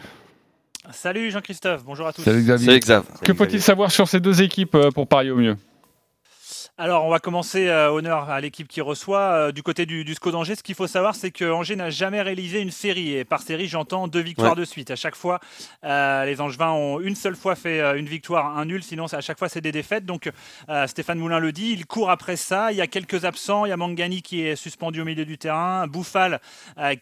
[0.91, 2.23] Salut Jean-Christophe, bonjour à tous.
[2.23, 2.65] Salut Xavier.
[2.65, 3.03] Salut Xav.
[3.23, 5.55] Que faut-il savoir sur ces deux équipes euh, pour parier au mieux?
[6.79, 9.19] Alors, on va commencer euh, honneur à l'équipe qui reçoit.
[9.19, 11.91] Euh, du côté du, du SCO d'Angers, ce qu'il faut savoir, c'est que Angers n'a
[11.91, 13.13] jamais réalisé une série.
[13.13, 14.59] Et par série, j'entends deux victoires Ouais.
[14.59, 14.89] de suite.
[14.89, 15.39] À chaque fois,
[15.83, 18.81] euh, les Angevins ont une seule fois fait une victoire, un nul.
[18.81, 20.03] Sinon, à chaque fois, c'est des défaites.
[20.03, 20.31] Donc,
[20.87, 22.71] Stéphane Moulin le dit, il court après ça.
[22.71, 23.65] Il y a quelques absents.
[23.65, 25.85] Il y a Mangani qui est suspendu au milieu du terrain.
[25.85, 26.41] Bouffal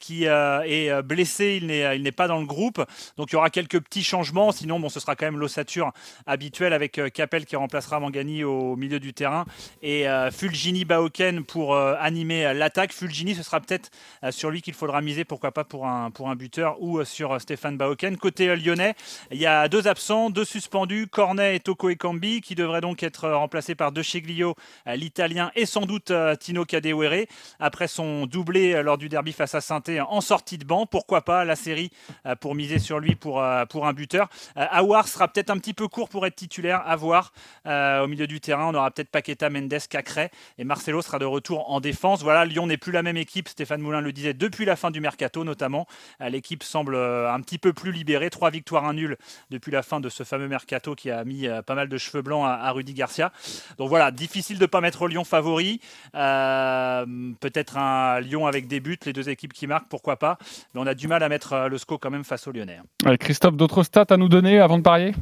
[0.02, 1.60] qui est blessé.
[1.62, 2.86] Il n'est, pas dans le groupe.
[3.16, 4.52] Donc, il y aura quelques petits changements.
[4.52, 5.94] Sinon, bon, ce sera quand même l'ossature
[6.26, 9.46] habituelle avec Capel qui remplacera Mangani au milieu du terrain
[9.82, 12.93] et euh, Fulgini Baoken pour euh, animer euh, l'attaque.
[12.93, 13.89] Fulgini, ce sera peut-être
[14.30, 17.78] sur lui qu'il faudra miser, pourquoi pas pour un, pour un buteur ou sur Stéphane
[17.78, 18.17] Baoken.
[18.17, 18.95] Côté lyonnais,
[19.32, 23.30] il y a deux absents, deux suspendus, Cornet et Toko Ekambi, qui devraient donc être
[23.30, 27.26] remplacés par De Cheglio, l'italien, et sans doute Tino Kadewere,
[27.60, 30.86] après son doublé lors du derby face à saint en sortie de banc.
[30.86, 31.91] Pourquoi pas la série
[32.39, 34.30] pour miser sur lui pour, pour un buteur.
[34.56, 37.34] Aouar sera peut-être un petit peu court pour être titulaire, à voir.
[37.65, 41.70] Au milieu du terrain, on aura peut-être Paqueta, Mendes, Cacré et Marcelo sera de retour
[41.70, 42.24] en défense.
[42.24, 45.02] Voilà, Lyon n'est plus la même équipe, Stéphane Moulin le disait, depuis la fin du
[45.02, 45.88] mercato notamment.
[46.22, 48.30] Euh, L'équipe semble euh, un petit peu plus libérée.
[48.30, 49.18] Trois victoires, un nul
[49.50, 52.22] depuis la fin de ce fameux mercato qui a mis euh, pas mal de cheveux
[52.22, 53.32] blancs à, Rudy Garcia.
[53.78, 55.82] Donc voilà, difficile de ne pas mettre Lyon favori.
[56.14, 60.38] Peut-être un Lyon avec des buts, les deux équipes qui marquent, pourquoi pas.
[60.74, 62.80] Mais on a du mal à mettre le SCO quand même face aux Lyonnais.
[63.20, 65.14] Christophe, d'autres stats à nous donner avant de parier?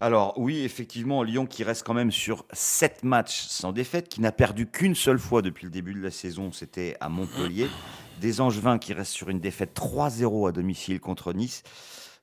[0.00, 4.30] Alors oui, effectivement, Lyon qui reste quand même sur 7 matchs sans défaite, qui n'a
[4.30, 7.68] perdu qu'une seule fois depuis le début de la saison, c'était à Montpellier.
[8.20, 11.64] Des Angevins qui restent sur une défaite 3-0 à domicile contre Nice.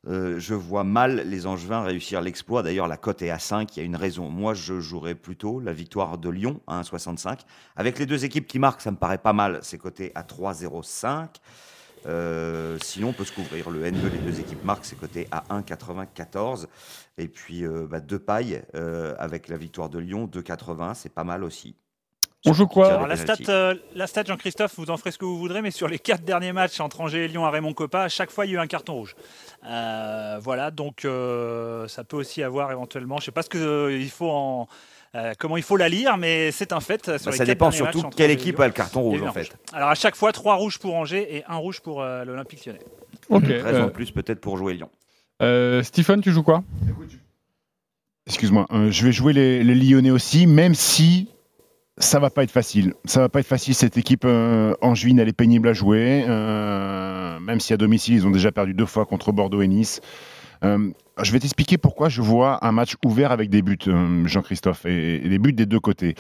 [0.08, 2.64] Euh, je vois mal les Angevins réussir l'exploit.
[2.64, 3.76] D'ailleurs, la cote est à 5.
[3.76, 4.30] Il y a une raison.
[4.30, 7.40] Moi, je jouerais plutôt la victoire de Lyon à 1,65.
[7.76, 9.60] Avec les deux équipes qui marquent, ça me paraît pas mal.
[9.64, 11.28] C'est coté à 3,05.
[12.06, 13.70] Euh, sinon, on peut se couvrir.
[13.70, 16.68] Le N2, les deux équipes marquent, c'est coté à 1,94.
[17.18, 20.94] Et puis, euh, bah, deux pailles euh, avec la victoire de Lyon, 2,80.
[20.96, 21.76] C'est pas mal aussi.
[22.48, 25.26] On joue quoi Alors, la, stat, euh, la stat, Jean-Christophe, vous en ferez ce que
[25.26, 28.04] vous voudrez, mais sur les quatre derniers matchs entre Angers et Lyon à Raymond Coppa,
[28.04, 29.16] à chaque fois, il y a eu un carton rouge.
[29.66, 33.58] Euh, voilà, donc euh, ça peut aussi avoir éventuellement, je ne sais pas ce que,
[33.58, 34.68] euh, il faut en,
[35.16, 37.06] euh, comment il faut la lire, mais c'est un fait.
[37.18, 39.50] Sur Bah, les ça dépend surtout matchs quelle équipe a le carton rouge, en fait.
[39.74, 42.80] Alors à chaque fois, trois rouges pour Angers et un rouge pour euh, l'Olympique lyonnais.
[43.30, 43.46] Ok.
[43.46, 44.90] Raison euh, de plus peut-être pour jouer Lyon.
[45.42, 46.64] euh, Stephen, tu joues quoi?
[48.28, 51.30] Excuse-moi, euh, je vais jouer les, les Lyonnais aussi, même si
[52.00, 52.94] ça va pas être facile.
[53.06, 53.76] Ça va pas être facile.
[53.76, 56.26] Cette équipe euh, angevine, elle est pénible à jouer.
[56.28, 60.02] euh, même si à domicile, ils ont déjà perdu deux fois contre Bordeaux et Nice.
[60.66, 60.90] Euh,
[61.22, 65.26] je vais t'expliquer pourquoi je vois un match ouvert avec des buts, euh, Jean-Christophe, et,
[65.26, 66.16] et des buts des deux côtés.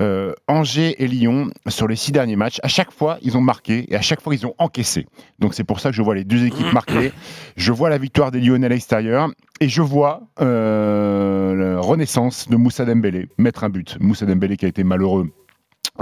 [0.00, 3.86] Euh, Angers et Lyon, sur les six derniers matchs, à chaque fois, ils ont marqué
[3.90, 5.06] et à chaque fois, ils ont encaissé.
[5.38, 7.12] Donc, c'est pour ça que je vois les deux équipes marquer.
[7.56, 9.28] Je vois la victoire des Lyonnais à l'extérieur
[9.60, 13.96] et je vois euh, la renaissance de Moussa Dembélé mettre un but.
[14.00, 15.30] Moussa Dembélé qui a été malheureux.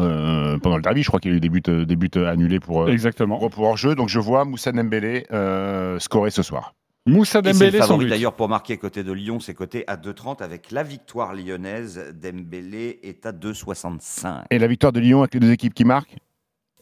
[0.00, 2.60] euh, pendant le derby, je crois qu'il y a eu des buts, des buts annulés
[2.60, 3.38] pour, Exactement.
[3.38, 3.94] pour, pour hors-jeu.
[3.94, 6.74] Donc je vois Moussa Dembélé euh, scorer ce soir.
[7.04, 10.84] Moussa Dembélé favori d'ailleurs pour marquer côté de Lyon, c'est côté à 2,30 avec la
[10.84, 12.00] victoire lyonnaise.
[12.14, 14.44] Dembélé est à 2,65.
[14.50, 16.16] Et la victoire de Lyon avec les deux équipes qui marquent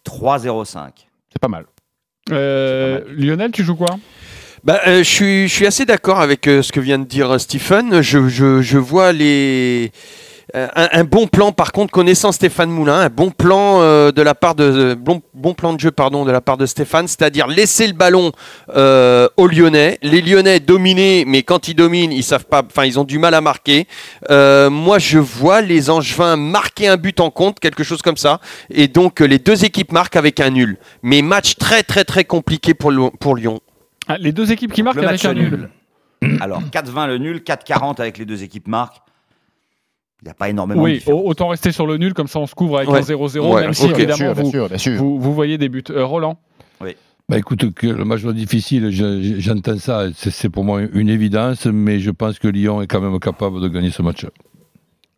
[0.05, 0.91] 3,05.
[1.31, 1.65] C'est pas mal.
[2.31, 3.97] Euh, Lionel, tu joues quoi?
[4.63, 7.31] Bah, euh, je, suis, je suis assez d'accord avec euh, ce que vient de dire
[7.31, 8.03] euh, Stephen.
[8.03, 9.91] Je, je, je vois les.
[10.55, 14.23] Euh, Un, un bon plan, par contre, connaissant Stéphane Moulin, un bon plan euh, de
[14.23, 17.47] la part de bon, bon plan de jeu, pardon, de la part de Stéphane, c'est-à-dire
[17.47, 18.33] laisser le ballon
[18.77, 19.99] euh, aux Lyonnais.
[20.03, 23.35] Les Lyonnais dominés, mais quand ils dominent, ils savent pas, enfin, ils ont du mal
[23.35, 23.87] à marquer.
[24.31, 28.41] Euh, moi, je vois les Angevins marquer un but en compte, quelque chose comme ça,
[28.71, 30.79] et donc les deux équipes marquent avec un nul.
[31.03, 33.61] Mais match très très très compliqué pour, Lyon- pour Lyon.
[34.09, 35.71] Ah, les deux équipes qui marquent Le avec match un nul.
[36.41, 38.99] Alors 4-20 le nul, 4-40 avec les deux équipes marquent.
[40.23, 42.47] Il n'y a pas énormément de Oui, autant rester sur le nul, comme ça on
[42.47, 42.99] se couvre avec Ouais.
[42.99, 44.97] un 0-0, Ouais, même si évidemment Bien sûr, bien vous, sûr, bien sûr.
[44.99, 45.83] vous- vous voyez des buts.
[45.91, 46.39] Euh, Roland
[46.83, 46.95] Oui.
[47.29, 51.09] Bah écoute, que le match soit difficile, je- je- j'entends ça, c'est pour moi une
[51.09, 54.27] évidence, mais je pense que Lyon est quand même capable de gagner ce match.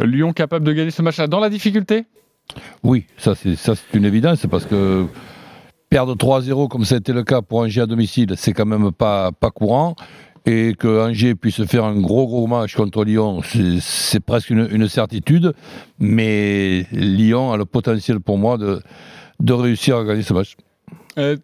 [0.05, 2.05] Lyon capable de gagner ce match-là dans la difficulté
[2.83, 5.07] Oui, ça c'est ça c'est une évidence parce que
[5.89, 8.91] perdre 3-0 comme ça a été le cas pour Angers à domicile, c'est quand même
[8.93, 9.95] pas pas courant
[10.47, 13.41] et que Angers puisse faire un gros gros match contre Lyon,
[13.81, 15.53] c'est- presque une, une certitude,
[15.99, 18.81] mais Lyon a le potentiel pour moi de
[19.41, 20.55] de réussir à gagner ce match.
[21.19, 21.37] Euh,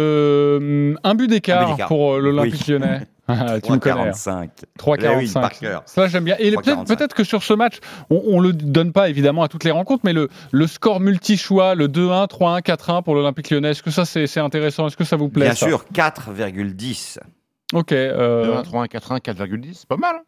[0.00, 2.72] le, un but Un but d'écart pour euh, l'Olympique Oui.
[2.74, 3.00] lyonnais.
[3.28, 4.02] Ah, tu me connais.
[4.02, 4.12] hein.
[4.12, 4.48] 3,45.
[4.78, 5.32] 3,45.
[5.32, 5.82] par cœur.
[5.86, 6.36] Ça, j'aime bien.
[6.38, 6.86] Et peut-être 3,45.
[6.96, 7.78] peut-être que sur ce match,
[8.08, 11.74] on ne le donne pas évidemment à toutes les rencontres, mais le, le score multi-choix,
[11.74, 14.86] le 2-1, 3-1, 4-1 pour l'Olympique lyonnais, est-ce que ça c'est intéressant?
[14.86, 15.66] Est-ce que ça vous plaît Bien ça?
[15.66, 17.18] sûr, 4,10.
[17.74, 17.92] Ok.
[17.92, 20.16] euh, 2, 1, 3, 1, 4, 1, 4,10, c'est pas mal.
[20.16, 20.22] hein.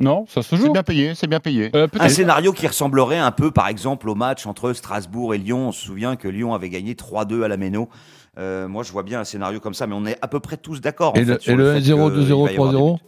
[0.00, 0.64] Non, ça se joue.
[0.64, 1.70] C'est bien payé, c'est bien payé.
[2.00, 5.68] Un scénario qui ressemblerait un peu, par exemple, au match entre Strasbourg et Lyon.
[5.68, 7.88] On se souvient que Lyon avait gagné 3-2 à la Méno.
[8.36, 10.56] Euh, moi, je vois bien un scénario comme ça, mais on est à peu près
[10.56, 11.12] tous d'accord.
[11.16, 13.02] Et le, sur et le fait 1-0, qu'il va y 2-0, avoir des 3-0 buts.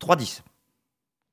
[0.00, 0.40] 3-10.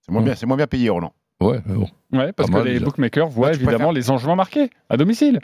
[0.02, 1.14] C'est moins, bien, c'est moins bien payé, Roland.
[1.40, 1.88] Ouais, mais bon.
[2.12, 2.86] Ouais, parce Pas que mal, les déjà.
[2.86, 5.40] bookmakers voient évidemment les Angevins marqués à domicile.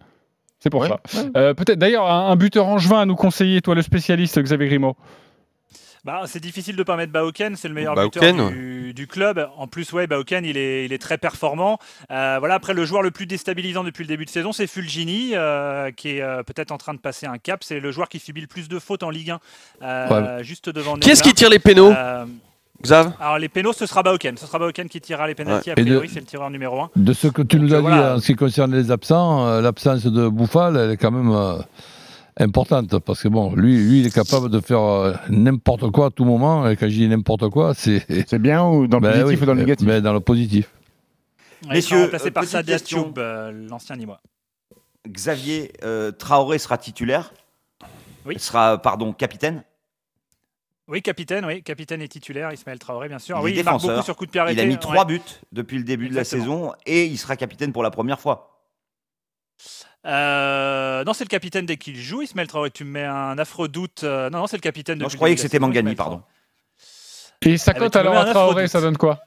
[0.59, 1.23] C'est pour Ouais, ça.
[1.37, 4.95] Euh, Peut-être d'ailleurs un, un buteur angevin à nous conseiller, toi le spécialiste Xavier Grimaud?
[6.07, 9.45] Bah, c'est difficile de pas mettre Baoken, c'est le meilleur Baoken, buteur du, du club.
[9.57, 11.79] En plus, ouais, Baoken, il est, il est très performant.
[12.11, 15.31] Euh, voilà, après, le joueur le plus déstabilisant depuis le début de saison, c'est Fulgini,
[15.33, 17.61] euh, qui est euh, peut-être en train de passer un cap.
[17.61, 19.39] C'est le joueur qui subit le plus de fautes en Ligue 1,
[19.81, 20.43] euh, Ouais.
[20.45, 20.95] juste devant.
[20.95, 22.23] Qui est-ce qui tire les pénaux Euh,
[22.81, 24.37] Xav Alors, les pénaux, ce sera Baoken.
[24.37, 25.71] Ce sera Baoken qui tirera les pénalties.
[25.71, 25.77] Ouais.
[25.77, 26.89] A priori, c'est le tireur numéro 1.
[26.95, 30.05] De ce que tu nous as dit en ce qui concerne les absents, euh, l'absence
[30.05, 31.57] de Bouffal, elle est quand même euh,
[32.39, 36.09] importante parce que bon, lui, lui, il est capable de faire euh, n'importe quoi à
[36.09, 36.67] tout moment.
[36.69, 38.05] Et quand je dis n'importe quoi, c'est.
[38.27, 40.19] C'est bien ou dans le Ben positif oui, ou dans le négatif mais Dans le
[40.19, 40.69] positif.
[41.63, 43.03] Ouais, Messieurs, remplacé euh, par Sadia question.
[43.03, 44.21] Thioub, euh, l'ancien Nîmois.
[45.07, 47.33] Xavier euh, Traoré sera titulaire.
[48.25, 48.35] Oui.
[48.35, 49.63] Il sera, pardon, capitaine.
[50.87, 53.37] Oui, capitaine, oui, capitaine et titulaire, Ismaël Traoré, bien sûr.
[53.39, 54.61] Il oui, est il marque beaucoup sur coup de pied arrêté.
[54.61, 55.21] Il a mis trois buts
[55.51, 58.53] depuis le début de la saison et il sera capitaine pour la première fois.
[60.05, 62.71] Euh, non, c'est le capitaine dès qu'il joue, Ismaël Traoré.
[62.71, 64.03] Tu me mets un affreux doute.
[64.03, 64.99] euh, non, non, c'est le capitaine.
[64.99, 66.21] Non, je croyais que c'était Mangani, pardon.
[67.41, 69.19] Et sa Ah, cote bah, tu me alors à Traoré, ça donne quoi?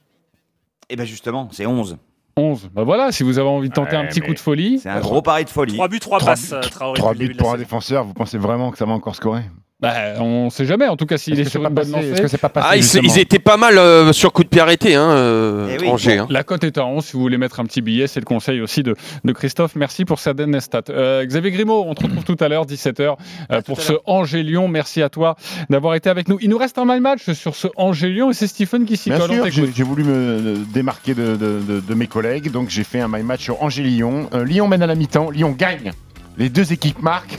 [0.89, 1.99] Et bien justement, c'est 11.
[2.37, 2.71] 11.
[2.73, 4.79] Bah voilà, si vous avez envie de tenter un petit coup de folie.
[4.79, 5.75] C'est un gros pari de folie.
[5.75, 6.99] 3 buts, 3 Trois passes, euh, Traoré.
[6.99, 9.43] 3 depuis le buts pour un défenseur, vous pensez vraiment que ça va encore scorer?
[9.83, 12.11] Bah, on sait jamais, en tout cas, s'il est, que sur une pas bonne lancée.
[12.11, 14.61] Est-ce que c'est pas passé Ah, ils, étaient pas mal euh, sur coup de pied
[14.61, 15.89] arrêté, hein, euh, Eh oui.
[15.89, 16.19] Angers.
[16.19, 16.27] hein.
[16.29, 18.61] La cote est à 11, si vous voulez mettre un petit billet, c'est le conseil
[18.61, 19.77] aussi de, de Christophe.
[19.77, 20.83] Merci pour cette dernière stat.
[20.91, 23.17] Euh, Xavier Grimaud, on te retrouve tout à l'heure, 17h,
[23.53, 24.69] euh, pour ce Angers-Lyon.
[24.69, 25.37] Merci à toi
[25.71, 26.37] d'avoir été avec nous.
[26.43, 29.31] Il nous reste un mal match sur ce Angers-Lyon et c'est Stephen qui s'y colle.
[29.75, 33.23] J'ai voulu me démarquer de, de- de- de mes collègues, donc j'ai fait un my
[33.23, 34.29] match sur Angers-Lyon.
[34.35, 35.93] Euh, Lyon mène à la mi-temps, Lyon gagne.
[36.37, 37.39] Les deux équipes marquent.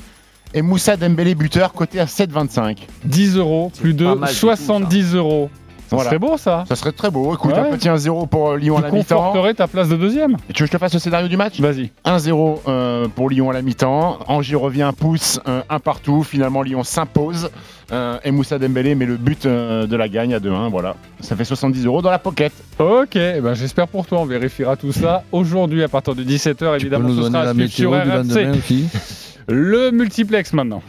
[0.53, 2.77] Et Moussa Dembélé buteur, coté à 7,25.
[3.05, 5.49] 10 euros, plus de pas mal du tout, 70 euros.
[5.87, 6.09] Ça Voilà.
[6.09, 7.33] serait beau ça Ça serait très beau.
[7.33, 7.59] Écoute, Ouais.
[7.59, 9.17] un petit 1-0 pour euh, Lyon à Tu la mi-temps.
[9.17, 11.35] conforterais ta place de deuxième Et tu veux que je te fasse le scénario du
[11.35, 11.59] match?
[11.59, 11.91] Vas-y.
[12.05, 14.19] 1-0 euh, pour Lyon à la mi-temps.
[14.27, 16.23] Angers revient, pousse, euh, un partout.
[16.23, 17.49] Finalement, Lyon s'impose.
[17.91, 20.69] Euh, et Moussa Dembélé met le but euh, de la gagne à 2-1.
[20.69, 20.95] Voilà.
[21.19, 22.53] Ça fait 70 euros dans la pocket.
[22.79, 26.53] Ok, eh ben j'espère pour toi, on vérifiera tout ça aujourd'hui à partir de 17h
[26.55, 27.09] Tu peux évidemment.
[27.09, 28.15] nous ce donner sera la météo sur du RMC.
[28.15, 28.85] lendemain aussi?
[29.47, 30.83] Le multiplex maintenant.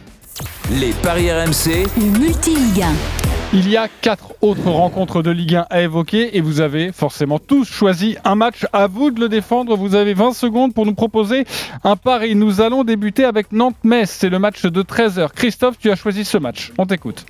[0.71, 2.93] Les paris RMC, Le multi-Ligue 1.
[3.55, 7.39] Il y a quatre autres rencontres de Ligue 1 à évoquer et vous avez forcément
[7.39, 8.65] tous choisi un match.
[8.73, 9.75] À vous de le défendre.
[9.75, 11.45] Vous avez 20 secondes pour nous proposer
[11.83, 12.35] un pari.
[12.35, 14.09] Nous allons débuter avec Nantes-Metz.
[14.09, 15.31] C'est le match de 13h.
[15.33, 16.71] Christophe, tu as choisi ce match.
[16.77, 17.25] On t'écoute.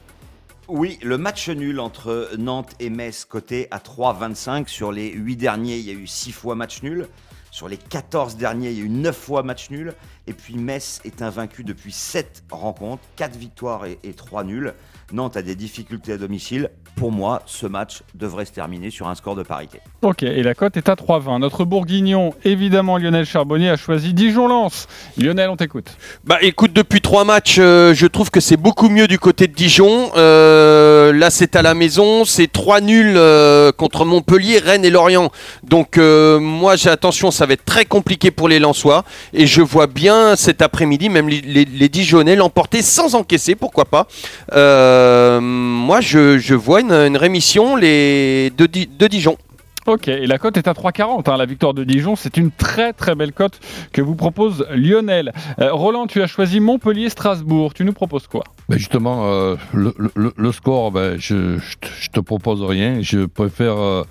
[0.69, 4.67] Oui, le match nul entre Nantes et Metz coté à 3,25.
[4.67, 7.07] Sur les 8 derniers, il y a eu 6 fois match nul.
[7.51, 9.93] Sur les 14 derniers, il y a eu 9 fois match nul.
[10.27, 14.73] Et puis Metz est invaincu depuis 7 rencontres, 4 victoires et, et 3 nuls.
[15.11, 16.69] Nantes a des difficultés à domicile.
[16.95, 19.79] Pour moi, ce match devrait se terminer sur un score de parité.
[20.03, 21.39] Ok, et la cote est à 3,20.
[21.39, 24.87] Notre bourguignon, évidemment Lionel Charbonnier, a choisi Dijon-Lens.
[25.17, 25.87] Lionel, on t'écoute.
[26.23, 29.53] Bah écoute, depuis trois matchs, euh, je trouve que c'est beaucoup mieux du côté de
[29.53, 30.11] Dijon.
[30.15, 35.31] Euh, là, c'est à la maison, c'est trois nuls euh, contre Montpellier, Rennes et Lorient.
[35.63, 39.03] Donc euh, moi, j'ai attention, ça va être très compliqué pour les Lensois.
[39.33, 43.85] Et je vois bien cet après-midi, même les, les- les Dijonais l'emporter sans encaisser, pourquoi
[43.85, 44.07] pas.
[44.53, 49.37] Euh, moi, je, je vois une, une rémission les, de, Di- de Dijon.
[49.85, 51.29] Ok, et la cote est à 3,40.
[51.29, 51.37] hein.
[51.37, 53.59] La victoire de Dijon, c'est une très très belle cote
[53.91, 55.33] que vous propose Lionel.
[55.59, 57.73] Euh, Roland, tu as choisi Montpellier-Strasbourg.
[57.73, 58.45] Tu nous proposes quoi?
[58.69, 62.99] Ben justement, euh, le, le- le score, ben, je, je te- je te propose rien.
[63.01, 64.03] Je préfère euh,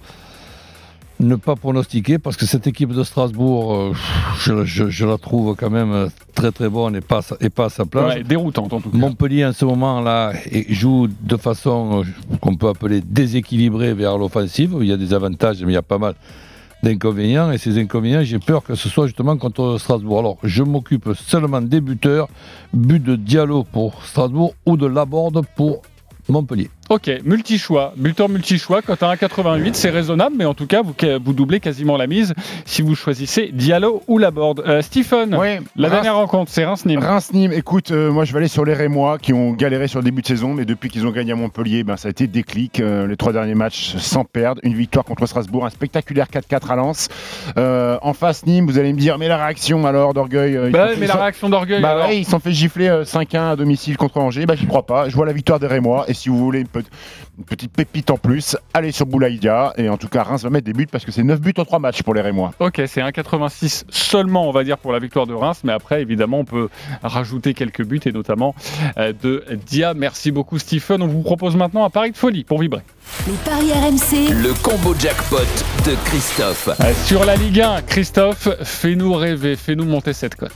[1.22, 3.92] ne pas pronostiquer parce que cette équipe de Strasbourg, euh,
[4.40, 7.48] je, je- je la trouve quand même très très bonne et pas, à sa- et
[7.50, 8.16] pas à sa place.
[8.16, 8.98] Ouais, déroutante en tout cas.
[8.98, 14.76] Montpellier en ce moment-là et- joue de façon euh, qu'on peut appeler déséquilibrée vers l'offensive.
[14.80, 16.14] Il y a des avantages, mais il y a pas mal
[16.82, 17.52] d'inconvénients.
[17.52, 20.18] Et ces inconvénients, j'ai peur que ce soit justement contre Strasbourg.
[20.18, 22.28] Alors, je m'occupe seulement des buteurs.
[22.74, 25.82] But de Diallo pour Strasbourg ou de Laborde pour
[26.28, 26.70] Montpellier.
[26.90, 31.32] Ok, multi-choix, buteur multi-choix, cote à 1,88, c'est raisonnable, mais en tout cas, vous, vous
[31.32, 32.34] doublez quasiment la mise
[32.66, 34.62] si vous choisissez Diallo ou Laborde.
[34.66, 36.98] Euh, Stephen, la Reims- dernière rencontre, c'est Reims-Nîmes.
[37.00, 40.04] Reims-Nîmes, écoute, euh, moi je vais aller sur les Rémois qui ont galéré sur le
[40.04, 42.80] début de saison, mais depuis qu'ils ont gagné à Montpellier, ben, ça a été déclic.
[42.80, 46.76] Euh, les trois derniers matchs sans perdre, une victoire contre Strasbourg, un spectaculaire 4-4 à
[46.76, 47.08] Lens.
[47.56, 51.06] Euh, en face, Nîmes, vous allez me dire, mais la réaction alors d'orgueil Bah mais
[51.06, 51.80] la sont- réaction d'orgueil.
[51.80, 54.44] Bah alors ouais, ils se sont fait gifler euh, 5-1 à domicile contre Angers.
[54.44, 55.08] Bah j'y crois pas.
[55.08, 56.04] Je vois la victoire des Rémois.
[56.08, 56.88] Et si vous voulez une, pe-
[57.38, 59.72] une petite pépite en plus, allez sur Boulaïdia.
[59.76, 61.64] Et en tout cas, Reims va mettre des buts parce que c'est 9 buts en
[61.64, 62.52] 3 matchs pour les Rémois.
[62.60, 66.40] Ok, c'est 1,86 seulement, on va dire, pour la victoire de Reims, mais après, évidemment,
[66.40, 66.68] on peut
[67.02, 68.54] rajouter quelques buts, et notamment
[68.98, 69.94] euh, de Dia.
[69.94, 71.02] Merci beaucoup, Stephen.
[71.02, 72.82] On vous propose maintenant un pari de folie pour vibrer.
[73.26, 74.32] Les paris RMC.
[74.42, 75.36] Le combo jackpot
[75.86, 76.68] de Christophe.
[76.80, 80.52] Euh, sur la Ligue 1, Christophe, fais-nous rêver, fais-nous monter cette cote.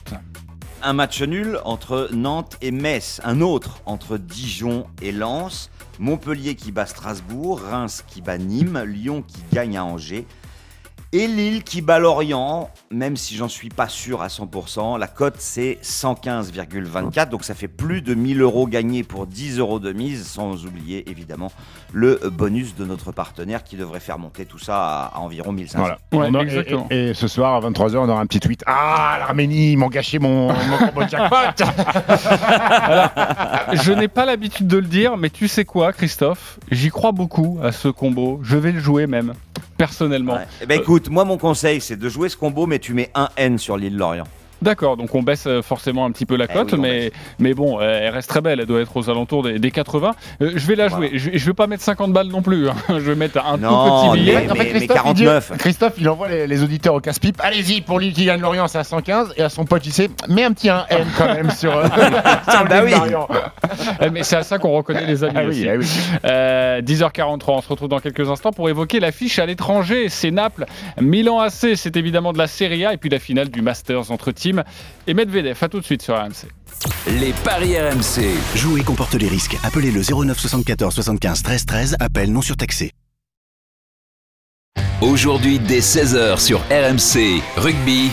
[0.82, 6.72] Un match nul entre Nantes et Metz, un autre entre Dijon et Lens, Montpellier qui
[6.72, 10.26] bat Strasbourg, Reims qui bat Nîmes, Lyon qui gagne à Angers,
[11.12, 14.98] et Lille qui bat Lorient, même si j'en suis pas sûr à 100%.
[14.98, 19.78] La cote c'est 115,24, donc ça fait plus de 1000 euros gagnés pour 10 euros
[19.78, 21.52] de mise, sans oublier évidemment
[21.92, 25.78] le bonus de notre partenaire qui devrait faire monter tout ça à, à environ 1500.
[25.78, 25.98] Voilà.
[26.30, 26.38] On a-
[26.90, 28.62] et, et- et ce soir à 23h, on aura un petit tweet.
[28.66, 31.64] Ah, l'Arménie, ils m'ont gâché mon, mon combo jackpot.
[33.72, 36.58] Je n'ai pas l'habitude de le dire, mais tu sais quoi, Christophe?
[36.70, 38.40] J'y crois beaucoup à ce combo.
[38.42, 39.32] Je vais le jouer même,
[39.76, 40.38] personnellement.
[40.62, 43.28] Eh ben écoute, moi mon conseil c'est de jouer ce combo, mais tu mets un
[43.36, 44.26] N sur l'île Lorient.
[44.62, 47.54] D'accord, donc on baisse euh, forcément un petit peu la Eh cote, oui, mais, mais
[47.54, 50.14] bon, euh, elle reste très belle, elle doit être aux alentours des, des 80.
[50.42, 52.74] Euh, je vais la jouer, je, je vais pas mettre 50 balles non plus, hein.
[52.88, 54.34] je vais mettre un Non, tout petit billet.
[54.46, 55.52] mais- En fait, mais Christophe, il dit- 49.
[55.58, 57.36] Christophe, il envoie les, les auditeurs au casse-pipe.
[57.42, 59.34] Allez-y, pour lui qui gagne Lorient, c'est à 115.
[59.36, 61.84] Et à son pote, il sait, mets un petit 1 N quand même sur, euh,
[62.50, 62.90] sur le Bah oui.
[62.92, 63.28] Lorient.
[64.00, 65.68] Eh, mais c'est à ça qu'on reconnaît les amis Ah oui, aussi.
[65.68, 65.86] ah oui.
[66.24, 70.08] Euh, 10h43, on se retrouve dans quelques instants pour évoquer l'affiche à l'étranger.
[70.08, 70.66] C'est Naples,
[71.00, 74.32] Milan AC, c'est évidemment de la Serie A et puis la finale du Masters entre
[74.46, 74.62] Team
[75.08, 75.58] et Medvedev.
[75.60, 76.46] À tout de suite sur RMC.
[77.20, 78.22] Les paris RMC.
[78.54, 79.56] Jouer comporte les risques.
[79.64, 81.96] Appelez le 09 74 75 13 13.
[81.98, 82.92] Appel non surtaxé.
[85.00, 87.42] Aujourd'hui dès 16h sur RMC.
[87.56, 88.10] Rugby.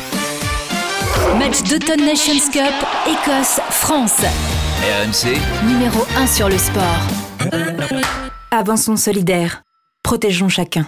[1.37, 2.73] Match d'Automn Nations Cup,
[3.07, 4.21] Écosse, France.
[4.21, 5.37] RMC.
[5.67, 6.83] Numéro 1 sur le sport.
[8.51, 9.61] Avançons solidaires.
[10.03, 10.87] Protégeons chacun.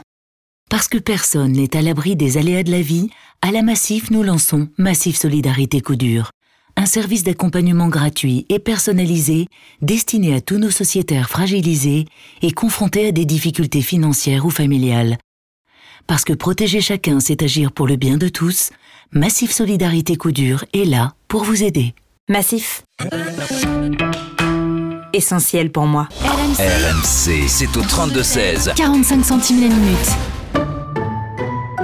[0.70, 3.10] Parce que personne n'est à l'abri des aléas de la vie,
[3.42, 6.32] à la Massif, nous lançons Massif Solidarité Coup Dur.
[6.76, 9.48] Un service d'accompagnement gratuit et personnalisé
[9.82, 12.06] destiné à tous nos sociétaires fragilisés
[12.42, 15.18] et confrontés à des difficultés financières ou familiales.
[16.08, 18.72] Parce que protéger chacun, c'est agir pour le bien de tous,
[19.12, 21.94] Massif Solidarité Coup Dur est là pour vous aider.
[22.28, 22.84] Massif.
[25.14, 26.10] Essentiel pour moi.
[26.58, 28.74] RMC, c'est au 32-16.
[28.74, 30.35] 45 centimes la minute.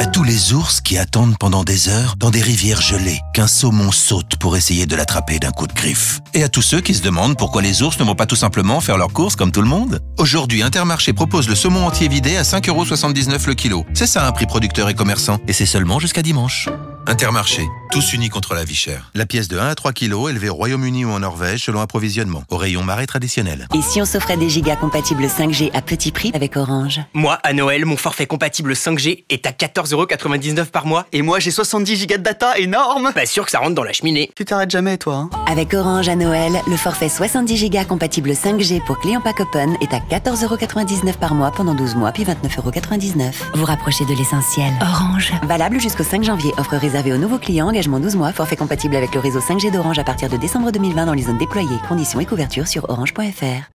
[0.01, 3.91] À tous les ours qui attendent pendant des heures dans des rivières gelées qu'un saumon
[3.91, 6.21] saute pour essayer de l'attraper d'un coup de griffe.
[6.33, 8.81] Et à tous ceux qui se demandent pourquoi les ours ne vont pas tout simplement
[8.81, 9.99] faire leurs courses comme tout le monde.
[10.17, 13.85] Aujourd'hui, Intermarché propose le saumon entier vidé à 5,79€ le kilo.
[13.93, 15.37] C'est ça un prix producteur et commerçant.
[15.47, 16.67] Et c'est seulement jusqu'à dimanche.
[17.07, 19.09] Intermarché, tous unis contre la vie chère.
[19.15, 22.43] La pièce de 1 à 3 kilos élevée au Royaume-Uni ou en Norvège selon approvisionnement,
[22.49, 23.67] au rayon marais traditionnel.
[23.75, 27.01] Et si on s'offrait des gigas compatibles 5G à petit prix avec Orange?
[27.13, 29.51] Moi, à Noël, mon forfait compatible 5G est à
[29.91, 31.05] 14,99€ par mois.
[31.11, 33.93] Et moi, j'ai 70 gigas de data énorme Pas sûr que ça rentre dans la
[33.93, 34.31] cheminée.
[34.35, 38.83] Tu t'arrêtes jamais, toi, hein Avec Orange à Noël, le forfait 70 Go compatible 5G
[38.85, 43.31] pour clients pack open est à 14,99€ par mois pendant 12 mois, puis 29,99€.
[43.55, 44.71] Vous rapprochez de l'essentiel.
[44.81, 45.33] Orange.
[45.43, 46.51] Valable jusqu'au 5 janvier.
[46.57, 47.67] Offre réservée aux nouveaux clients.
[47.67, 48.33] Engagement 12 mois.
[48.33, 51.37] Forfait compatible avec le réseau 5G d'Orange à partir de décembre 2020 dans les zones
[51.37, 51.67] déployées.
[51.87, 53.71] Conditions et couverture sur orange.fr.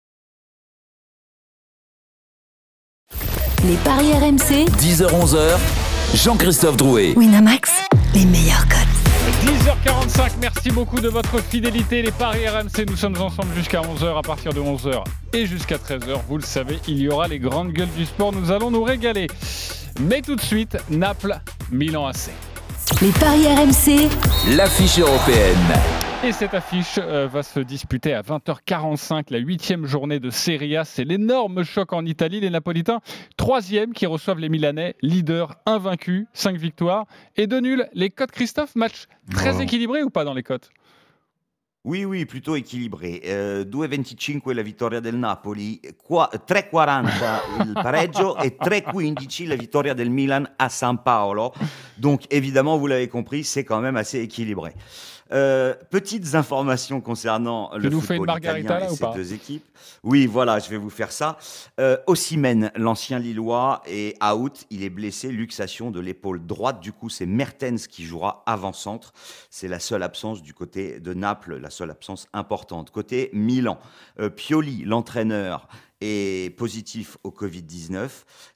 [3.66, 5.56] Les paris RMC, 10h-11h,
[6.14, 7.14] Jean-Christophe Drouet.
[7.16, 7.72] Winamax,
[8.14, 8.78] les meilleurs codes.
[9.44, 12.02] 10h45, merci beaucoup de votre fidélité.
[12.02, 14.18] Les Paris RMC, nous sommes ensemble jusqu'à 11h.
[14.18, 15.02] À partir de 11h
[15.32, 18.32] et jusqu'à 13h, vous le savez, il y aura les grandes gueules du sport.
[18.32, 19.26] Nous allons nous régaler.
[20.00, 21.36] Mais tout de suite, Naples,
[21.72, 22.30] Milan AC.
[23.02, 24.08] Les paris RMC,
[24.56, 26.13] L'affiche européenne.
[26.24, 30.86] Et cette affiche euh, va se disputer à 20h45, la huitième journée de Serie A.
[30.86, 32.40] C'est l'énorme choc en Italie.
[32.40, 33.00] Les Napolitains,
[33.36, 37.04] troisième, qui reçoivent les Milanais, leader invaincu, 5 victoires
[37.36, 37.86] et 2 nuls.
[37.92, 40.70] Les cotes, Christophe, match très équilibré ou pas dans les cotes?
[41.84, 43.20] Oui, oui, plutôt équilibré.
[43.22, 47.04] Eh, 2,25 la vittoria del Napoli, qua- 3,40
[47.66, 51.52] il pareggio et 3,15 la vittoria del Milan à San Paolo.
[51.98, 54.72] Donc évidemment, vous l'avez compris, c'est quand même assez équilibré.
[55.32, 59.64] Euh, petites informations concernant le nous une football margarita, italien là, et pas deux équipes.
[60.02, 61.38] Oui, voilà, je vais vous faire ça.
[61.80, 64.64] Euh, Osimhen, l'ancien Lillois, est out.
[64.70, 66.80] Il est blessé, luxation de l'épaule droite.
[66.80, 69.12] Du coup, c'est Mertens qui jouera avant-centre.
[69.50, 72.90] C'est la seule absence du côté de Naples, la seule absence importante.
[72.90, 73.78] Côté Milan,
[74.20, 75.68] euh, Pioli, l'entraîneur,
[76.00, 78.10] est positif au Covid-19,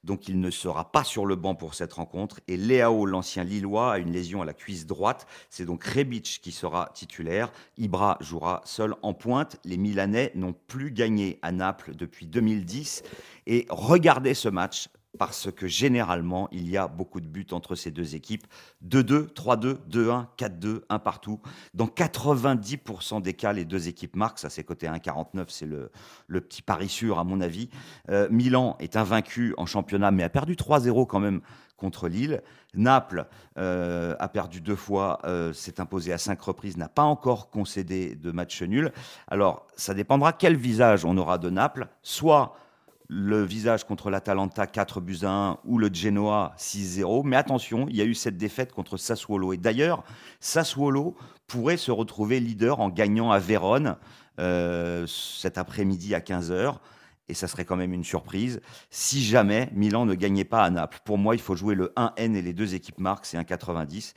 [0.05, 2.41] donc il ne sera pas sur le banc pour cette rencontre.
[2.49, 5.26] Et Léao, l'ancien Lillois, a une lésion à la cuisse droite.
[5.51, 7.53] C'est donc Rebic qui sera titulaire.
[7.76, 9.59] Ibra jouera seul en pointe.
[9.64, 13.03] Les Milanais n'ont plus gagné à Naples depuis 2010.
[13.47, 17.90] Et regardez ce match parce que généralement, il y a beaucoup de buts entre ces
[17.90, 18.46] deux équipes.
[18.86, 21.40] 2-2, 3-2, 2-1, 4-2, 1 partout.
[21.74, 24.38] Dans 90% des cas, les deux équipes marquent.
[24.38, 25.90] Ça, c'est côté 1,49, c'est le,
[26.26, 27.70] le petit pari sûr, à mon avis.
[28.11, 31.40] Euh, Milan est invaincu en championnat, mais a perdu 3-0 quand même
[31.78, 32.42] contre Lille.
[32.74, 37.48] Naples euh, a perdu deux fois, euh, s'est imposé à cinq reprises, n'a pas encore
[37.48, 38.92] concédé de match nul.
[39.28, 41.88] Alors, ça dépendra quel visage on aura de Naples.
[42.02, 42.54] Soit
[43.09, 47.22] le visage contre l'Atalanta 4 buts à 1 ou le Genoa 6-0.
[47.24, 49.54] Mais attention, il y a eu cette défaite contre Sassuolo.
[49.54, 50.04] Et d'ailleurs,
[50.40, 53.96] Sassuolo pourrait se retrouver leader en gagnant à Vérone
[54.38, 56.76] euh, cet après-midi à 15h.
[57.30, 61.00] Et ça serait quand même une surprise si jamais Milan ne gagnait pas à Naples.
[61.04, 64.14] Pour moi, il faut jouer le 1N et les deux équipes marquent, c'est 1,90.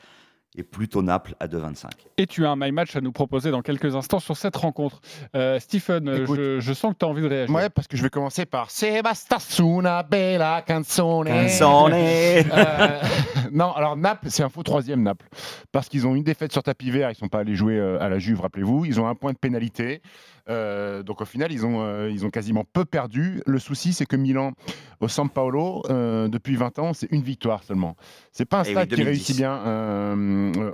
[0.58, 1.86] Et plutôt Naples à 2,25.
[2.18, 4.99] Et tu as un my match à nous proposer dans quelques instants sur cette rencontre.
[5.34, 6.38] Euh, Stephen, euh, Écoute.
[6.38, 7.56] je, je sens que tu as envie de réagir.
[7.56, 11.28] Ouais, parce que je vais commencer par su una bella canzone.
[11.28, 11.93] Canzone.
[11.93, 12.99] Euh,
[13.54, 15.28] non, alors Naples, c'est un faux troisième Naples.
[15.72, 18.20] Parce qu'ils ont une défaite sur tapis vert, ils sont pas allés jouer à la
[18.20, 18.84] Juve, rappelez-vous.
[18.84, 20.02] Ils ont un point de pénalité.
[20.50, 23.42] Euh, donc au final, ils ont, euh, ils ont quasiment peu perdu.
[23.46, 24.54] Le souci, c'est que Milan,
[25.00, 27.96] au San Paolo, euh, depuis 20 ans, c'est une victoire seulement.
[28.32, 29.06] C'est pas un Eh oui, stade qui 2010.
[29.10, 29.56] réussit bien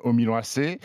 [0.03, 0.79] au Milan AC.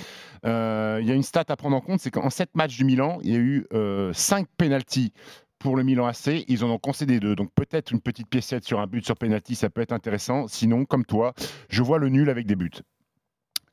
[0.44, 2.84] Euh, Il y a une stat à prendre en compte, c'est qu'en 7 matchs du
[2.84, 3.66] Milan, il y a eu
[4.12, 5.12] 5 pénalties
[5.58, 6.44] pour le Milan AC.
[6.48, 7.36] Ils en ont concédé deux.
[7.36, 10.48] Donc peut-être une petite piécette sur un but sur pénalty, ça peut être intéressant.
[10.48, 11.34] Sinon, comme toi,
[11.68, 12.70] je vois le nul avec des buts.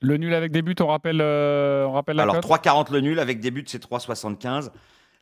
[0.02, 3.02] Le nul avec des buts, on rappelle, euh, on rappelle la Alors cote 3,40 le
[3.02, 4.70] nul, avec des buts, c'est 3,75.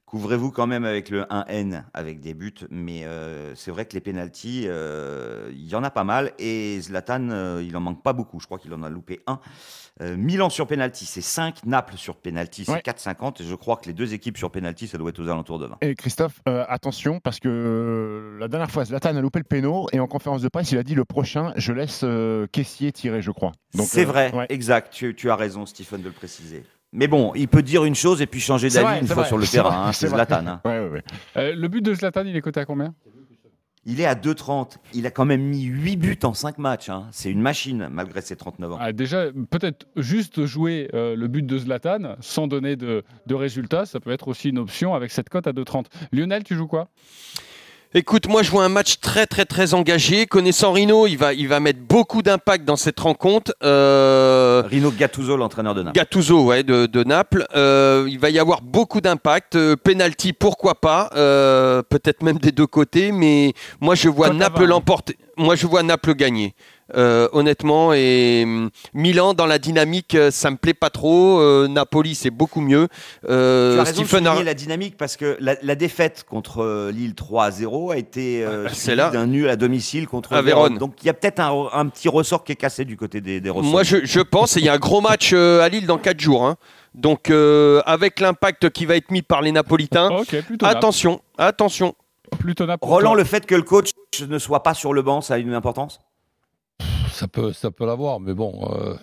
[0.07, 3.99] Couvrez-vous quand même avec le 1N avec des buts, mais euh, c'est vrai que les
[3.99, 8.13] pénalties, euh, il y en a pas mal et Zlatan, euh, il en manque pas
[8.13, 8.39] beaucoup.
[8.39, 9.39] Je crois qu'il en a loupé un.
[9.99, 11.65] Milan sur pénalty, c'est 5.
[11.65, 12.81] Naples sur pénalty, c'est Ouais.
[12.81, 13.41] 4,50.
[13.41, 15.65] Et je crois que les deux équipes sur pénalty, ça doit être aux alentours de
[15.65, 15.77] 20.
[15.81, 20.05] Et Christophe, attention, parce que la dernière fois, Zlatan a loupé le péno et en
[20.07, 22.05] conférence de presse, il a dit le prochain, je laisse
[22.51, 23.51] caissier tirer, je crois.
[23.73, 24.45] C'est vrai, ouais.
[24.49, 24.93] exact.
[24.93, 26.63] Tu, tu as raison, Stephen, de le préciser.
[26.93, 29.37] Mais bon, il peut dire une chose et puis changer d'avis une fois vrai, sur
[29.37, 29.87] le terrain.
[29.87, 30.07] hein, c'est.
[30.07, 30.47] Zlatan.
[30.47, 30.61] hein.
[30.65, 31.03] Ouais, ouais, ouais.
[31.35, 32.93] Euh, Le but de Zlatan, il est coté à combien?
[33.89, 34.77] Il est à 2,30.
[34.93, 36.89] Il a quand même mis 8 buts en 5 matchs.
[36.89, 37.07] hein.
[37.11, 38.77] C'est une machine, malgré ses 39 ans.
[38.81, 43.85] Ah, Déjà, peut-être juste jouer euh, le but de Zlatan sans donner de, de résultats,
[43.85, 45.85] ça peut être aussi une option avec cette cote à 2,30.
[46.11, 46.89] Lionel, tu joues quoi?
[47.93, 50.25] Écoute, moi je vois un match très très très engagé.
[50.25, 53.53] Connaissant Rino, il va, il va mettre beaucoup d'impact dans cette rencontre.
[53.63, 55.95] Euh, Rino Gattuso, l'entraîneur de Naples.
[55.97, 57.47] Gattuso, ouais, de, de Naples.
[57.55, 59.55] Euh, il va y avoir beaucoup d'impact.
[59.55, 64.61] Euh, penalty, pourquoi pas Euh, Peut-être même des deux côtés, mais moi je vois Naples
[64.63, 64.67] 20.
[64.67, 65.17] l'emporter.
[65.37, 66.55] Moi je vois Naples gagner.
[66.95, 71.39] Euh, honnêtement, et hum, Milan dans la dynamique, euh, ça me plaît pas trop.
[71.39, 72.87] Euh, Napoli, c'est beaucoup mieux.
[73.29, 77.13] Euh, Tu as raison Stephen de la dynamique parce que la, la défaite contre Lille
[77.13, 79.09] 3-0 a été euh, là.
[79.09, 80.63] d'un nul à domicile contre À Vérone.
[80.73, 80.77] Vérone.
[80.77, 83.41] Donc il y a peut-être un, un petit ressort qui est cassé du côté des,
[83.41, 83.69] des ressorts.
[83.69, 85.97] Moi, je, je pense, et il y a un gros match euh, à Lille dans
[85.97, 86.45] 4 jours.
[86.45, 86.55] hein.
[86.95, 90.09] Donc, euh, avec l'impact qui va être mis par les Napolitains,
[90.63, 91.95] attention, attention.
[92.39, 92.65] Plutôt.
[92.81, 93.91] Roland, le fait que le coach
[94.27, 96.01] ne soit pas sur le banc, ça a une importance?
[97.17, 98.93] Ça peut, ça peut l'avoir, mais bon, euh,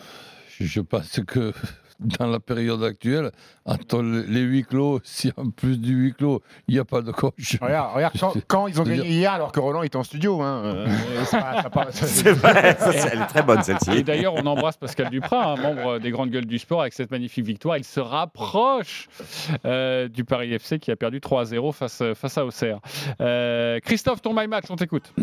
[0.61, 1.53] je, pense que
[1.99, 3.33] dans la période actuelle,
[3.65, 7.11] entre les huis clos, si en plus du huis clos, il n'y a pas de
[7.11, 7.59] coach.
[7.61, 10.41] Regarde, regarde quand, quand ils ont gagné hier alors que Roland était en studio.
[10.43, 10.87] Hein, euh,
[11.25, 12.77] c'est pas- ça pas- C'est vrai,
[13.11, 13.91] elle est très bonne celle-ci.
[13.91, 17.11] Et d'ailleurs, on embrasse Pascal Duprat, un membre des grandes gueules du sport, avec cette
[17.11, 17.79] magnifique victoire.
[17.79, 19.09] Il se rapproche
[19.65, 22.79] euh, du Paris FC qui a perdu 3-0 face, face à Auxerre.
[23.21, 25.13] Euh, Christophe, ton my match, on t'écoute.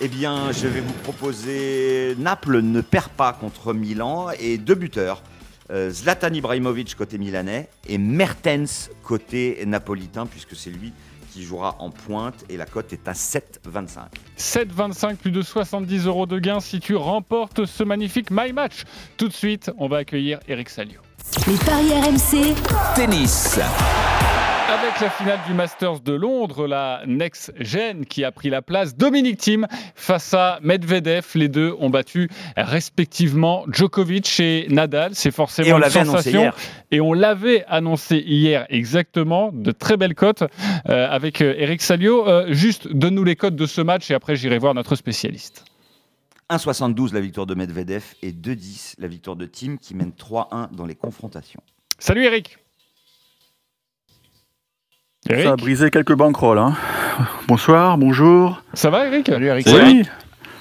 [0.00, 5.22] Eh bien, je vais vous proposer Naples ne perd pas contre Milan et deux buteurs.
[5.70, 10.92] Euh, Zlatan Ibrahimovic côté milanais et Mertens côté napolitain puisque c'est lui
[11.32, 13.98] qui jouera en pointe et la cote est à 7,25.
[14.38, 18.84] 7,25, plus de 70 euros de gain si tu remportes ce magnifique My Match.
[19.16, 21.00] Tout de suite, on va accueillir Eric Salio.
[21.48, 22.54] Les paris RMC.
[22.94, 23.58] Tennis.
[24.70, 28.94] Avec la finale du Masters de Londres, la Next Gen qui a pris la place,
[28.94, 31.24] Dominique Thiem face à Medvedev.
[31.36, 35.12] Les deux ont battu respectivement Djokovic et Nadal.
[35.14, 36.40] C'est forcément Et on une sensation.
[36.42, 36.56] hier.
[36.90, 39.52] Et on l'avait annoncé hier exactement.
[39.54, 42.28] De très belles cotes euh, avec euh, Eric Salio.
[42.28, 45.64] Euh, juste, donne-nous les cotes de ce match et après j'irai voir notre spécialiste.
[46.50, 50.84] 1,72 la victoire de Medvedev et 2,10 la victoire de Team qui mène 3-1 dans
[50.84, 51.62] les confrontations.
[51.98, 52.58] Salut Eric.
[55.28, 56.58] Ça a brisé quelques banquerolles.
[56.58, 56.74] Hein.
[57.46, 58.62] Bonsoir, bonjour.
[58.72, 59.66] Ça va Eric Salut Eric.
[59.70, 60.04] Oui.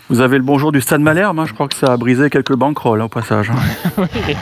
[0.10, 1.46] Vous avez le bonjour du Stade Malherbe, hein.
[1.46, 3.50] je crois que ça a brisé quelques banquerolles hein, au passage.
[3.50, 3.56] hein.
[3.98, 4.36] Oui,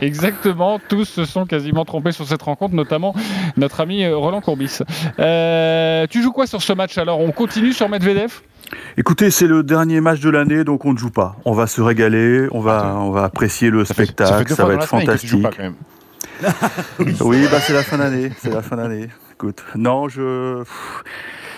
[0.00, 0.80] exactement.
[0.88, 3.14] Tous se sont quasiment trompés sur cette rencontre, notamment
[3.58, 4.78] notre ami euh, Roland Courbis.
[5.18, 7.20] Euh, tu joues quoi sur ce match alors?
[7.20, 8.40] On continue sur Medvedev?
[8.96, 11.36] Écoutez, c'est le dernier match de l'année, donc on ne joue pas.
[11.44, 14.74] On va se régaler, on va, on va apprécier le Ça fait spectacle, ça va
[14.74, 15.72] être la semaine que tu joues fantastique.
[17.20, 19.08] Oui, bah c'est la fin d'année, c'est la fin d'année.
[19.32, 20.62] Écoute, non, je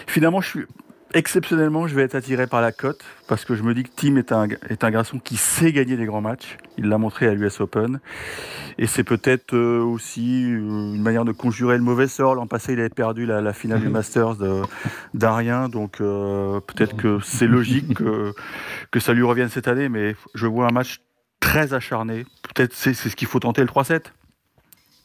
[0.06, 0.64] finalement je suis
[1.14, 4.16] exceptionnellement, je vais être attiré par la cote parce que je me dis que Tim
[4.16, 6.56] est un est un garçon qui sait gagner des grands matchs.
[6.78, 8.00] Il l'a montré à l'US Open
[8.78, 10.56] et c'est peut-être euh, aussi euh,
[10.94, 12.34] une manière de conjurer le mauvais sort.
[12.34, 14.62] L'an passé, il avait perdu la, la finale du Masters de-
[15.12, 18.32] d'un rien, donc euh, peut-être que c'est logique que,
[18.90, 19.90] que ça lui revienne cette année.
[19.90, 21.00] Mais je vois un match
[21.40, 22.24] très acharné.
[22.54, 24.04] Peut-être c'est ce qu'il faut tenter le 3-7.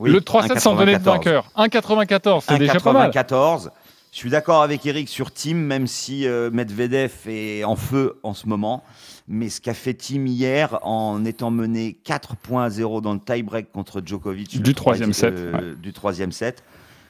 [0.04, 1.50] Le 3-7 sans donner de vainqueur.
[1.58, 3.12] 1,94, c'est déjà pas mal.
[3.12, 3.70] 1,94.
[4.12, 8.34] Je suis d'accord avec Eric sur Tim, même si euh, Medvedev est en feu en
[8.34, 8.84] ce moment.
[9.28, 13.20] Mais ce qu'a fait Tim hier en étant mené 4 points à 0 dans le
[13.20, 16.64] tie-break contre Djokovic Du troisième set, euh, du troisième set,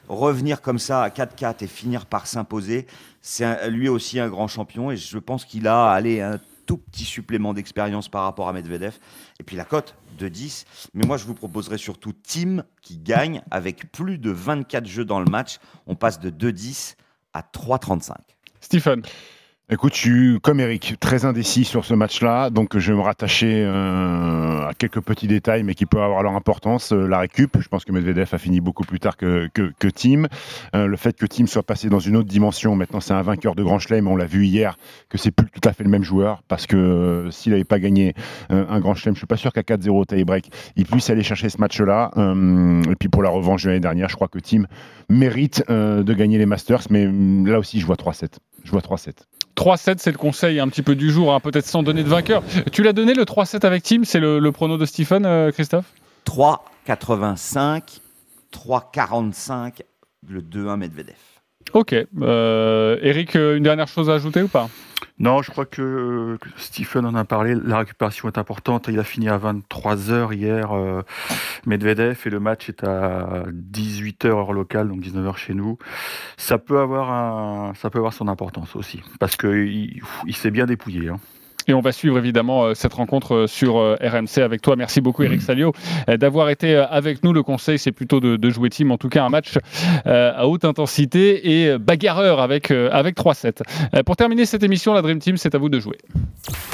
[0.08, 2.86] revenir comme ça à 4-4 et finir par s'imposer,
[3.22, 4.90] c'est lui aussi un grand champion.
[4.90, 8.98] Et je pense qu'il a allé un tout petit supplément d'expérience par rapport à Medvedev.
[9.40, 10.66] Et puis la cote de 10.
[10.94, 15.20] Mais moi, je vous proposerais surtout Tim qui gagne avec plus de 24 jeux dans
[15.20, 15.58] le match.
[15.86, 16.96] On passe de 2-10
[17.32, 18.12] à 3-35.
[18.60, 19.02] Stephen.
[19.70, 23.64] Écoute, je suis comme Eric, très indécis sur ce match-là, donc je vais me rattacher
[23.66, 26.92] euh, à quelques petits détails, mais qui peuvent avoir leur importance.
[26.92, 30.24] Euh, la récup, je pense que Medvedev a fini beaucoup plus tard que, que, Tim.
[30.74, 33.54] Euh, le fait que Tim soit passé dans une autre dimension, maintenant c'est un vainqueur
[33.54, 34.78] de Grand Chelem, on l'a vu hier,
[35.10, 38.14] que c'est plus tout à fait le même joueur, parce que s'il n'avait pas gagné
[38.48, 41.50] un Grand Chelem, je suis pas sûr qu'à 4-0 au tie-break, il puisse aller chercher
[41.50, 42.10] ce match-là.
[42.90, 44.62] Et puis pour la revanche de l'année dernière, je crois que Tim
[45.10, 48.38] mérite de gagner les Masters, mais hum, là aussi je vois 3-7.
[48.64, 49.12] Je vois 3-7.
[49.58, 52.44] 3-7, c'est le conseil un petit peu du jour, hein, peut-être sans donner de vainqueur.
[52.72, 55.86] Tu l'as donné le 3-7 avec Tim, c'est le, le prono de Stephen, euh, Christophe?
[56.26, 58.00] 3-85,
[58.52, 59.80] 3-45,
[60.28, 61.16] le 2-1 Medvedev.
[61.72, 61.94] Ok.
[62.22, 64.68] Euh, Eric, euh, une dernière chose à ajouter ou pas?
[65.18, 67.54] Non, je crois que Stephen en a parlé.
[67.54, 68.86] La récupération est importante.
[68.88, 71.02] Il a fini à 23h hier, euh,
[71.66, 75.76] Medvedev, et le match est à 18h heure locale, donc 19h chez nous.
[76.36, 80.66] Ça peut avoir, un, ça peut avoir son importance aussi, parce qu'il il s'est bien
[80.66, 81.08] dépouillé.
[81.08, 81.18] hein.
[81.68, 84.74] Et on va suivre évidemment euh, cette rencontre euh, sur euh, RMC avec toi.
[84.74, 85.74] Merci beaucoup Eric Salio
[86.08, 87.34] euh, d'avoir été euh, avec nous.
[87.34, 89.58] Le conseil c'est plutôt de, de jouer team, en tout cas un match
[90.06, 93.60] euh, à haute intensité et bagarreur avec, euh, avec 3-7.
[93.94, 95.98] Euh, pour terminer cette émission, la Dream Team, c'est à vous de jouer.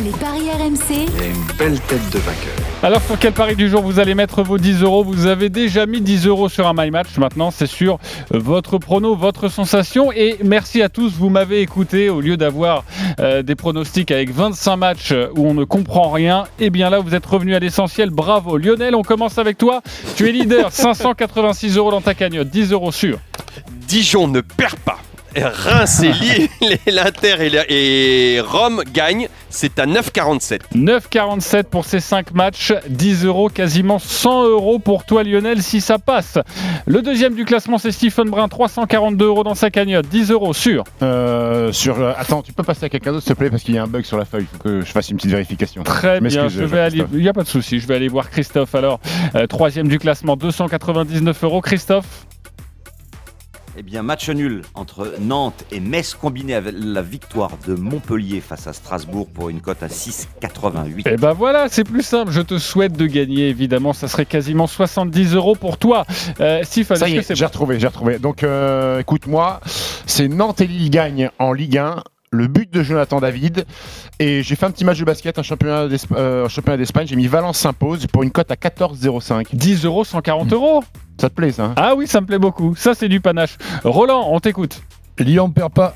[0.05, 0.93] Les paris RMC.
[0.93, 2.55] Et une belle tête de vainqueur.
[2.85, 5.03] Alors sur quel pari du jour vous allez mettre vos 10 euros?
[5.03, 7.19] Vous avez déjà mis 10 euros sur un My Match.
[7.19, 7.99] Maintenant c'est sur
[8.31, 10.13] votre prono, votre sensation.
[10.13, 12.85] Et merci à tous, vous m'avez écouté au lieu d'avoir
[13.19, 17.15] euh, des pronostics avec 25 match où on ne comprend rien, et bien là vous
[17.15, 18.11] êtes revenu à l'essentiel.
[18.11, 19.81] Bravo Lionel, on commence avec toi.
[20.17, 23.19] Tu es leader, 586 euros dans ta cagnotte, 10 euros sur.
[23.89, 24.99] Dijon ne perd pas.
[25.43, 26.49] Reims et Lille,
[26.87, 29.29] l'Inter et, la- et Rome gagnent.
[29.51, 30.61] C'est à 9,47.
[30.75, 35.99] 9,47 pour ces 5 matchs, 10 euros, quasiment 100 euros pour toi Lionel si ça
[35.99, 36.39] passe.
[36.87, 40.83] Le deuxième du classement c'est Stephen Brun, 342 euros dans sa cagnotte, 10 euros sur.
[41.03, 43.75] Euh, sur, euh, attends, tu peux passer à quelqu'un d'autre, s'il te plaît, parce qu'il
[43.75, 44.47] y a un bug sur la feuille.
[44.53, 45.83] Il faut que je fasse une petite vérification.
[45.85, 47.05] Très bien, je vais aller.
[47.13, 48.99] Il n'y a pas de souci, je vais aller voir Christophe alors.
[49.37, 51.61] Euh, troisième du classement, 299 euros.
[51.61, 52.27] Christophe?
[53.77, 58.69] Eh bien, match nul entre Nantes et Metz combiné avec la victoire de Montpellier face
[58.69, 61.09] à Strasbourg pour une cote à 6,88.
[61.09, 62.31] Et ben voilà, c'est plus simple.
[62.31, 63.93] Je te souhaite de gagner, évidemment.
[63.93, 66.05] Ça serait quasiment 70 euros pour toi.
[66.41, 68.21] Euh, Stephen, Ça y est, c'est j'ai retrouvé, j'ai retrouvé.
[68.21, 69.61] Donc, euh, écoute-moi,
[70.07, 72.05] c'est Nantes et Lille gagnent en Ligue 1.
[72.31, 73.65] Le but de Jonathan David.
[74.21, 77.07] Et j'ai fait un petit match de basket, un championnat euh, un championnat d'Espagne.
[77.09, 79.47] J'ai mis Valence s'impose pour une cote à 14,05.
[79.53, 80.83] 10 euros, 140 euros
[81.21, 82.75] Ça te plaît, ça hein Ah oui, ça me plaît beaucoup.
[82.77, 83.57] Ça, c'est du panache.
[83.85, 84.83] Roland, on t'écoute.
[85.19, 85.95] Lyon perd pas,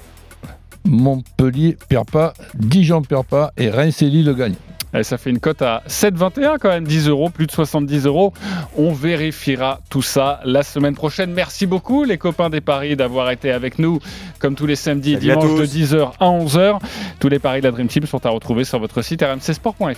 [0.85, 4.55] Montpellier perd pas, Dijon perd pas et Reims et Lille gagnent.
[4.95, 8.33] Eh, ça fait une cote à 7,21 quand même, 10 euros, plus de 70 euros.
[8.77, 11.33] On vérifiera tout ça la semaine prochaine.
[11.33, 13.99] Merci beaucoup les copains des paris d'avoir été avec nous
[14.39, 15.77] comme tous les samedis et dimanches de tous.
[15.77, 16.79] 10h à 11h.
[17.21, 19.95] Tous les paris de la Dream Team sont à retrouver sur votre site rmcsport.fr.